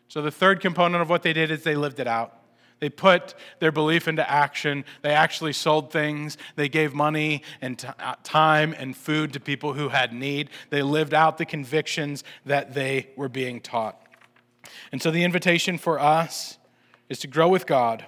So, 0.09 0.23
the 0.23 0.31
third 0.31 0.61
component 0.61 1.03
of 1.03 1.11
what 1.11 1.23
they 1.23 1.33
did 1.33 1.51
is 1.51 1.63
they 1.63 1.77
lived 1.77 2.01
it 2.01 2.07
out. 2.07 2.41
They 2.81 2.91
put 2.91 3.35
their 3.61 3.73
belief 3.73 4.09
into 4.09 4.29
action. 4.31 4.85
They 5.03 5.13
actually 5.13 5.53
sold 5.53 5.91
things. 5.91 6.37
They 6.57 6.69
gave 6.69 6.93
money 6.93 7.43
and 7.63 7.79
t- 7.79 7.89
uh, 7.99 8.17
time 8.23 8.75
and 8.77 8.97
food 8.97 9.33
to 9.33 9.41
people 9.41 9.73
who 9.73 9.89
had 9.89 10.13
need. 10.13 10.51
They 10.71 10.83
lived 10.83 11.15
out 11.15 11.39
the 11.39 11.47
convictions 11.47 12.25
that 12.45 12.75
they 12.75 13.11
were 13.17 13.29
being 13.29 13.61
taught. 13.61 14.01
And 14.93 15.01
so 15.01 15.11
the 15.11 15.25
invitation 15.25 15.79
for 15.79 15.99
us 15.99 16.59
is 17.09 17.19
to 17.21 17.27
grow 17.27 17.49
with 17.49 17.67
God. 17.67 18.05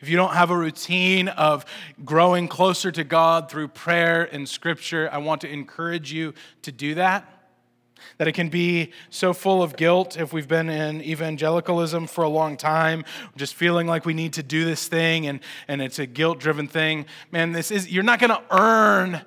If 0.00 0.08
you 0.08 0.16
don't 0.16 0.34
have 0.34 0.50
a 0.50 0.56
routine 0.56 1.28
of 1.28 1.64
growing 2.04 2.48
closer 2.48 2.92
to 2.92 3.04
God 3.04 3.50
through 3.50 3.68
prayer 3.68 4.28
and 4.30 4.48
scripture, 4.48 5.08
I 5.10 5.18
want 5.18 5.40
to 5.40 5.50
encourage 5.50 6.12
you 6.12 6.34
to 6.62 6.72
do 6.72 6.94
that 6.94 7.35
that 8.18 8.28
it 8.28 8.32
can 8.32 8.48
be 8.48 8.92
so 9.10 9.32
full 9.32 9.62
of 9.62 9.76
guilt 9.76 10.18
if 10.18 10.32
we've 10.32 10.48
been 10.48 10.68
in 10.68 11.02
evangelicalism 11.02 12.06
for 12.06 12.24
a 12.24 12.28
long 12.28 12.56
time, 12.56 13.04
just 13.36 13.54
feeling 13.54 13.86
like 13.86 14.04
we 14.04 14.14
need 14.14 14.32
to 14.34 14.42
do 14.42 14.64
this 14.64 14.88
thing 14.88 15.26
and, 15.26 15.40
and 15.68 15.82
it's 15.82 15.98
a 15.98 16.06
guilt 16.06 16.38
driven 16.38 16.66
thing. 16.66 17.06
Man, 17.30 17.52
this 17.52 17.70
is, 17.70 17.90
you're 17.90 18.02
not 18.02 18.18
going 18.18 18.30
to 18.30 18.42
earn 18.50 19.22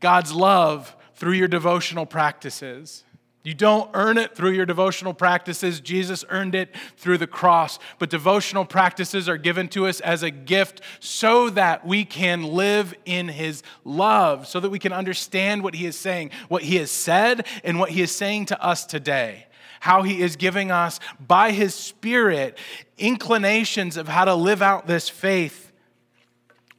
God's 0.00 0.32
love 0.32 0.94
through 1.14 1.34
your 1.34 1.48
devotional 1.48 2.06
practices. 2.06 3.04
You 3.44 3.54
don't 3.54 3.90
earn 3.92 4.18
it 4.18 4.36
through 4.36 4.52
your 4.52 4.66
devotional 4.66 5.14
practices. 5.14 5.80
Jesus 5.80 6.24
earned 6.28 6.54
it 6.54 6.68
through 6.96 7.18
the 7.18 7.26
cross. 7.26 7.80
But 7.98 8.08
devotional 8.08 8.64
practices 8.64 9.28
are 9.28 9.36
given 9.36 9.68
to 9.70 9.88
us 9.88 9.98
as 9.98 10.22
a 10.22 10.30
gift 10.30 10.80
so 11.00 11.50
that 11.50 11.84
we 11.84 12.04
can 12.04 12.44
live 12.44 12.94
in 13.04 13.26
His 13.26 13.64
love, 13.84 14.46
so 14.46 14.60
that 14.60 14.70
we 14.70 14.78
can 14.78 14.92
understand 14.92 15.64
what 15.64 15.74
He 15.74 15.86
is 15.86 15.98
saying, 15.98 16.30
what 16.48 16.62
He 16.62 16.76
has 16.76 16.92
said, 16.92 17.44
and 17.64 17.80
what 17.80 17.90
He 17.90 18.00
is 18.00 18.14
saying 18.14 18.46
to 18.46 18.64
us 18.64 18.86
today. 18.86 19.46
how 19.82 20.02
He 20.02 20.22
is 20.22 20.36
giving 20.36 20.70
us, 20.70 21.00
by 21.18 21.50
His 21.50 21.74
Spirit, 21.74 22.56
inclinations 22.98 23.96
of 23.96 24.06
how 24.06 24.24
to 24.24 24.32
live 24.32 24.62
out 24.62 24.86
this 24.86 25.08
faith 25.08 25.72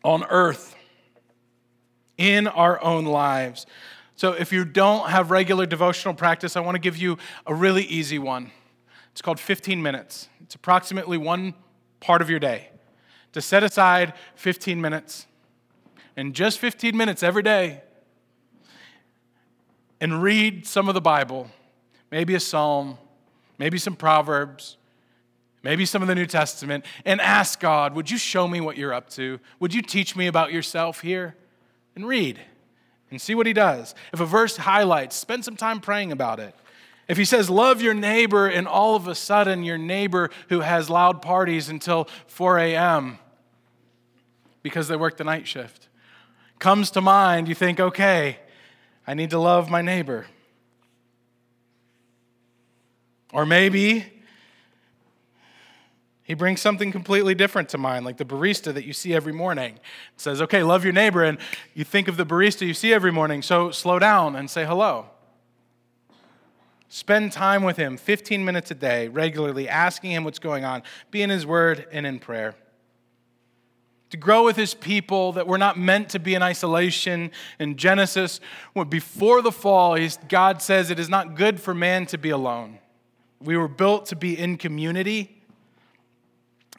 on 0.05 0.23
earth 0.29 0.73
in 2.17 2.47
our 2.47 2.81
own 2.81 3.03
lives. 3.03 3.65
So, 4.15 4.33
if 4.33 4.51
you 4.51 4.63
don't 4.63 5.09
have 5.09 5.31
regular 5.31 5.65
devotional 5.65 6.13
practice, 6.13 6.55
I 6.55 6.59
want 6.59 6.75
to 6.75 6.79
give 6.79 6.97
you 6.97 7.17
a 7.47 7.53
really 7.53 7.83
easy 7.83 8.19
one. 8.19 8.51
It's 9.11 9.21
called 9.21 9.39
15 9.39 9.81
minutes. 9.81 10.29
It's 10.41 10.55
approximately 10.55 11.17
one 11.17 11.55
part 11.99 12.21
of 12.21 12.29
your 12.29 12.39
day. 12.39 12.69
To 13.33 13.41
set 13.41 13.63
aside 13.63 14.13
15 14.35 14.79
minutes, 14.79 15.25
and 16.15 16.35
just 16.35 16.59
15 16.59 16.95
minutes 16.95 17.23
every 17.23 17.41
day, 17.41 17.81
and 19.99 20.21
read 20.21 20.67
some 20.67 20.87
of 20.87 20.93
the 20.93 21.01
Bible, 21.01 21.49
maybe 22.11 22.35
a 22.35 22.39
psalm, 22.39 22.97
maybe 23.57 23.79
some 23.79 23.95
Proverbs, 23.95 24.77
maybe 25.63 25.85
some 25.85 26.03
of 26.03 26.07
the 26.07 26.13
New 26.13 26.27
Testament, 26.27 26.85
and 27.05 27.19
ask 27.19 27.59
God, 27.59 27.95
Would 27.95 28.11
you 28.11 28.19
show 28.19 28.47
me 28.47 28.61
what 28.61 28.77
you're 28.77 28.93
up 28.93 29.09
to? 29.11 29.39
Would 29.59 29.73
you 29.73 29.81
teach 29.81 30.15
me 30.15 30.27
about 30.27 30.51
yourself 30.51 31.01
here? 31.01 31.35
And 31.95 32.07
read 32.07 32.39
and 33.13 33.21
see 33.21 33.35
what 33.35 33.47
He 33.47 33.53
does. 33.53 33.95
If 34.11 34.19
a 34.19 34.25
verse 34.25 34.57
highlights, 34.57 35.15
spend 35.15 35.45
some 35.45 35.55
time 35.55 35.79
praying 35.79 36.11
about 36.11 36.39
it. 36.39 36.53
If 37.07 37.17
he 37.17 37.25
says, 37.25 37.49
love 37.49 37.81
your 37.81 37.93
neighbor, 37.93 38.47
and 38.47 38.65
all 38.65 38.95
of 38.95 39.09
a 39.09 39.15
sudden 39.15 39.63
your 39.63 39.77
neighbor 39.77 40.29
who 40.47 40.61
has 40.61 40.89
loud 40.89 41.21
parties 41.21 41.67
until 41.67 42.07
4 42.27 42.59
a.m. 42.59 43.19
because 44.61 44.87
they 44.87 44.95
work 44.95 45.17
the 45.17 45.25
night 45.25 45.45
shift 45.45 45.89
comes 46.63 46.91
to 46.91 47.01
mind, 47.01 47.49
you 47.49 47.53
think, 47.53 47.77
okay, 47.81 48.37
I 49.05 49.13
need 49.13 49.31
to 49.31 49.37
love 49.37 49.69
my 49.69 49.81
neighbor. 49.81 50.25
Or 53.33 53.45
maybe 53.45 54.05
he 56.23 56.33
brings 56.33 56.61
something 56.61 56.91
completely 56.91 57.35
different 57.35 57.67
to 57.69 57.77
mind, 57.77 58.05
like 58.05 58.17
the 58.17 58.25
barista 58.25 58.73
that 58.73 58.85
you 58.85 58.93
see 58.93 59.13
every 59.13 59.33
morning. 59.33 59.75
It 59.75 60.21
says, 60.21 60.41
okay, 60.41 60.63
love 60.63 60.83
your 60.83 60.93
neighbor, 60.93 61.23
and 61.23 61.37
you 61.73 61.83
think 61.83 62.07
of 62.07 62.15
the 62.15 62.25
barista 62.25 62.65
you 62.65 62.73
see 62.73 62.93
every 62.93 63.11
morning, 63.11 63.41
so 63.41 63.71
slow 63.71 63.99
down 63.99 64.35
and 64.35 64.49
say 64.49 64.65
hello. 64.65 65.07
Spend 66.87 67.31
time 67.31 67.63
with 67.63 67.75
him 67.75 67.97
15 67.97 68.45
minutes 68.45 68.71
a 68.71 68.75
day, 68.75 69.07
regularly, 69.07 69.67
asking 69.67 70.11
him 70.11 70.23
what's 70.23 70.39
going 70.39 70.63
on. 70.63 70.83
Be 71.11 71.23
in 71.23 71.29
his 71.29 71.45
word 71.45 71.87
and 71.91 72.05
in 72.05 72.19
prayer. 72.19 72.55
To 74.11 74.17
grow 74.17 74.45
with 74.45 74.55
his 74.55 74.75
people, 74.75 75.31
that 75.31 75.47
we're 75.47 75.57
not 75.57 75.77
meant 75.77 76.09
to 76.09 76.19
be 76.19 76.35
in 76.35 76.43
isolation. 76.43 77.31
In 77.57 77.77
Genesis, 77.77 78.39
before 78.89 79.41
the 79.41 79.51
fall, 79.51 79.97
God 80.29 80.61
says 80.61 80.91
it 80.91 80.99
is 80.99 81.09
not 81.09 81.33
good 81.33 81.59
for 81.59 81.73
man 81.73 82.05
to 82.05 82.17
be 82.19 82.29
alone. 82.29 82.77
We 83.41 83.57
were 83.57 83.67
built 83.67 84.05
to 84.05 84.15
be 84.15 84.37
in 84.37 84.57
community. 84.57 85.42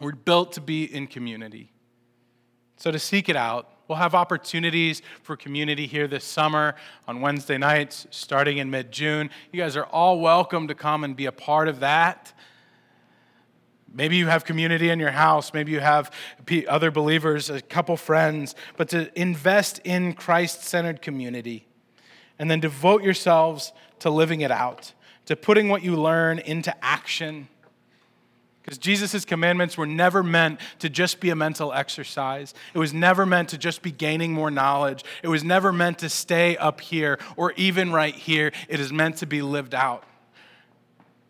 We're 0.01 0.12
built 0.12 0.53
to 0.53 0.61
be 0.61 0.84
in 0.84 1.07
community. 1.07 1.72
So 2.76 2.90
to 2.90 2.99
seek 2.99 3.28
it 3.28 3.36
out, 3.36 3.74
We'll 3.86 3.99
have 3.99 4.14
opportunities 4.14 5.03
for 5.22 5.36
community 5.36 5.86
here 5.86 6.09
this 6.09 6.24
summer 6.24 6.74
on 7.07 7.20
Wednesday 7.20 7.59
nights 7.59 8.07
starting 8.11 8.57
in 8.57 8.70
mid 8.70 8.90
June. 8.90 9.28
You 9.53 9.61
guys 9.61 9.76
are 9.76 9.84
all 9.84 10.20
welcome 10.20 10.68
to 10.68 10.74
come 10.74 11.05
and 11.05 11.14
be 11.14 11.26
a 11.26 11.32
part 11.32 11.68
of 11.68 11.80
that. 11.80 12.32
Maybe 13.92 14.16
you 14.16 14.26
have 14.26 14.47
community 14.47 14.88
in 14.88 14.99
your 14.99 15.11
house. 15.11 15.53
Maybe 15.53 15.70
you 15.70 15.80
have 15.80 16.11
other 16.66 16.90
believers, 16.90 17.51
a 17.51 17.61
couple 17.61 17.97
friends, 17.99 18.55
but 18.78 18.88
to 18.88 19.11
invest 19.20 19.80
in 19.84 20.14
Christ 20.14 20.64
centered 20.64 21.03
community 21.03 21.66
and 22.38 22.51
then 22.51 22.61
devote 22.61 23.03
yourselves 23.03 23.72
to 23.99 24.09
living 24.09 24.40
it 24.40 24.51
out, 24.51 24.95
to 25.26 25.36
putting 25.36 25.68
what 25.68 25.84
you 25.84 25.95
learn 25.95 26.38
into 26.38 26.74
action 26.82 27.49
because 28.65 28.79
Jesus' 28.79 29.27
commandments 29.27 29.77
were 29.77 29.87
never 29.87 30.23
meant 30.23 30.59
to 30.79 30.89
just 30.89 31.21
be 31.21 31.29
a 31.29 31.37
mental 31.37 31.73
exercise. 31.75 32.55
It 32.73 32.79
was 32.79 32.95
never 32.95 33.27
meant 33.27 33.51
to 33.51 33.59
just 33.59 33.83
be 33.83 33.93
gaining 33.93 34.33
more 34.33 34.51
knowledge. 34.51 35.05
It 35.23 35.29
was 35.29 35.45
never 35.45 35.71
meant 35.71 35.99
to 35.99 36.09
stay 36.09 36.57
up 36.57 36.81
here 36.81 37.19
or 37.37 37.53
even 37.57 37.93
right 37.93 38.15
here. 38.15 38.53
It 38.69 38.81
is 38.81 38.91
meant 38.91 39.19
to 39.19 39.27
be 39.27 39.43
lived 39.43 39.75
out. 39.75 40.05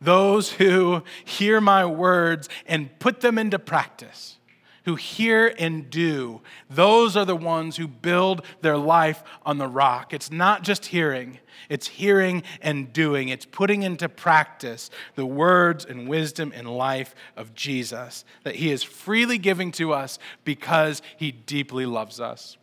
Those 0.01 0.53
who 0.53 1.03
hear 1.25 1.61
my 1.61 1.85
words 1.85 2.49
and 2.67 2.97
put 3.01 3.21
them 3.21 3.37
into 3.37 3.59
practice, 3.59 4.39
who 4.85 4.97
hear 4.97 5.55
and 5.59 5.89
do, 5.91 6.41
those 6.69 7.17
are 7.17 7.25
the 7.25 7.37
ones 7.37 7.77
who 7.77 7.89
build 7.89 8.45
their 8.61 8.77
life 8.77 9.23
on 9.45 9.59
the 9.59 9.67
rock. 9.67 10.13
It's 10.13 10.31
not 10.31 10.63
just 10.63 10.87
hearing, 10.87 11.39
it's 11.69 11.87
hearing 11.87 12.43
and 12.61 12.93
doing, 12.93 13.29
it's 13.29 13.47
putting 13.47 13.83
into 13.83 14.09
practice 14.09 14.91
the 15.15 15.27
words 15.27 15.85
and 15.85 16.09
wisdom 16.09 16.53
and 16.55 16.69
life 16.69 17.15
of 17.37 17.55
Jesus 17.55 18.25
that 18.43 18.57
he 18.57 18.71
is 18.71 18.83
freely 18.83 19.39
giving 19.39 19.73
to 19.73 19.93
us 19.93 20.19
because 20.45 21.01
he 21.17 21.33
deeply 21.33 21.87
loves 21.87 22.21
us. 22.21 22.59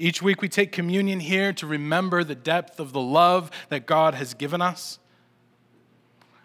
Each 0.00 0.22
week 0.22 0.42
we 0.42 0.48
take 0.48 0.70
communion 0.70 1.18
here 1.18 1.52
to 1.54 1.66
remember 1.66 2.22
the 2.22 2.36
depth 2.36 2.78
of 2.78 2.92
the 2.92 3.00
love 3.00 3.50
that 3.68 3.86
God 3.86 4.14
has 4.14 4.34
given 4.34 4.62
us 4.62 4.98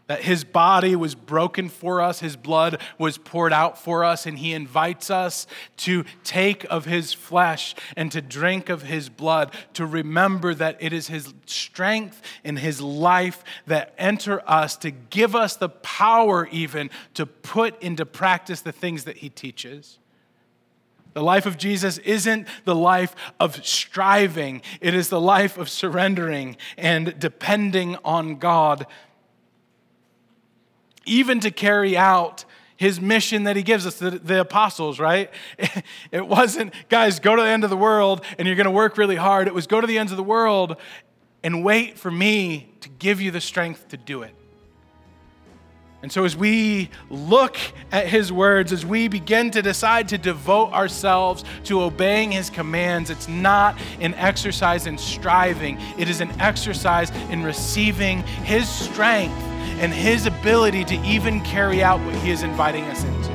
that 0.08 0.22
his 0.22 0.43
body 0.43 0.95
was 0.95 1.16
broken 1.16 1.70
for 1.70 2.01
us, 2.01 2.20
his 2.20 2.36
blood 2.36 2.82
was 2.97 3.18
poured 3.18 3.54
out 3.54 3.78
for 3.78 4.04
us, 4.04 4.26
and 4.26 4.38
he 4.38 4.54
invites 4.54 5.10
us 5.10 5.47
to 5.78 6.04
take 6.24 6.66
of 6.66 6.86
his 6.86 7.14
flesh 7.14 7.74
and 7.95 8.12
to 8.12 8.22
drink 8.22 8.68
of 8.68 8.84
his 8.84 9.08
blood, 9.08 9.54
to 9.74 9.86
remember 9.86 10.54
that 10.54 10.78
it 10.82 10.91
is 10.91 11.08
his 11.08 11.34
strength 11.45 12.22
and 12.43 12.60
his 12.60 12.82
life 12.82 13.43
that 13.66 13.93
enter 13.97 14.41
us, 14.49 14.76
to 14.78 14.91
give 14.91 15.36
us 15.36 15.56
the 15.56 15.70
power 15.70 16.47
even 16.51 16.89
to 17.14 17.26
put 17.26 17.82
into 17.82 18.06
practice 18.06 18.60
the 18.60 18.74
things 18.74 19.06
that 19.06 19.18
he 19.18 19.30
teaches. 19.30 19.99
The 21.14 21.24
life 21.24 21.45
of 21.45 21.58
Jesus 21.58 21.99
isn't 21.99 22.47
the 22.66 22.76
life 22.76 23.16
of 23.39 23.66
striving, 23.66 24.62
it 24.82 24.93
is 24.93 25.10
the 25.10 25.22
life 25.22 25.58
of 25.58 25.70
surrendering 25.70 26.58
and 26.78 27.18
depending 27.20 27.95
on 28.04 28.36
God 28.36 28.88
even 31.06 31.39
to 31.41 31.51
carry 31.51 31.97
out 31.97 32.45
his 32.78 32.99
mission 32.99 33.43
that 33.43 33.56
he 33.56 33.64
gives 33.64 33.86
us, 33.86 33.95
the, 33.95 34.12
the, 34.12 34.41
apostles, 34.41 34.99
right? 34.99 35.30
It 36.12 36.28
wasn't, 36.28 36.74
guys, 36.89 37.20
go 37.20 37.36
to 37.36 37.41
the 37.41 37.47
end 37.47 37.64
of 37.64 37.70
the 37.70 37.78
world 37.78 38.24
and 38.38 38.47
you're 38.47 38.58
going 38.58 38.66
to 38.66 38.72
work 38.72 38.97
really 38.97 39.16
hard. 39.16 39.47
It 39.47 39.54
was 39.54 39.68
go 39.68 39.82
to 39.82 39.88
the 39.88 39.97
ends 39.97 40.12
of 40.12 40.18
the 40.18 40.24
world 40.24 40.78
and 41.43 41.64
wait 41.64 41.97
for 41.97 42.12
me 42.12 42.74
to 42.82 42.89
give 42.89 43.22
you 43.22 43.32
the 43.32 43.41
strength 43.41 43.89
to 43.89 43.97
do 43.97 44.24
it. 44.24 44.36
And 46.04 46.12
so, 46.12 46.26
as 46.26 46.36
we 46.36 46.89
look 47.10 47.56
at 47.93 48.08
his 48.08 48.30
words, 48.30 48.74
as 48.74 48.86
we 48.86 49.08
begin 49.08 49.51
to 49.51 49.62
decide 49.62 50.10
to 50.10 50.18
devote 50.18 50.74
ourselves 50.74 51.45
to 51.64 51.82
obeying 51.82 52.30
his 52.30 52.49
commands, 52.49 53.10
it's 53.10 53.30
not 53.30 53.80
an 54.01 54.14
exercise 54.16 54.86
in 54.86 54.97
striving, 54.97 55.80
it 55.97 56.10
is 56.10 56.20
an 56.20 56.30
exercise 56.41 57.10
in 57.32 57.41
receiving 57.41 58.22
his 58.43 58.68
strength 58.68 59.41
and 59.80 59.93
his 59.93 60.26
ability 60.26 60.84
to 60.84 60.95
even 61.06 61.39
carry 61.39 61.82
out 61.82 62.01
what 62.01 62.16
he 62.16 62.32
is 62.32 62.43
inviting 62.43 62.84
us 62.84 63.06
into. 63.06 63.33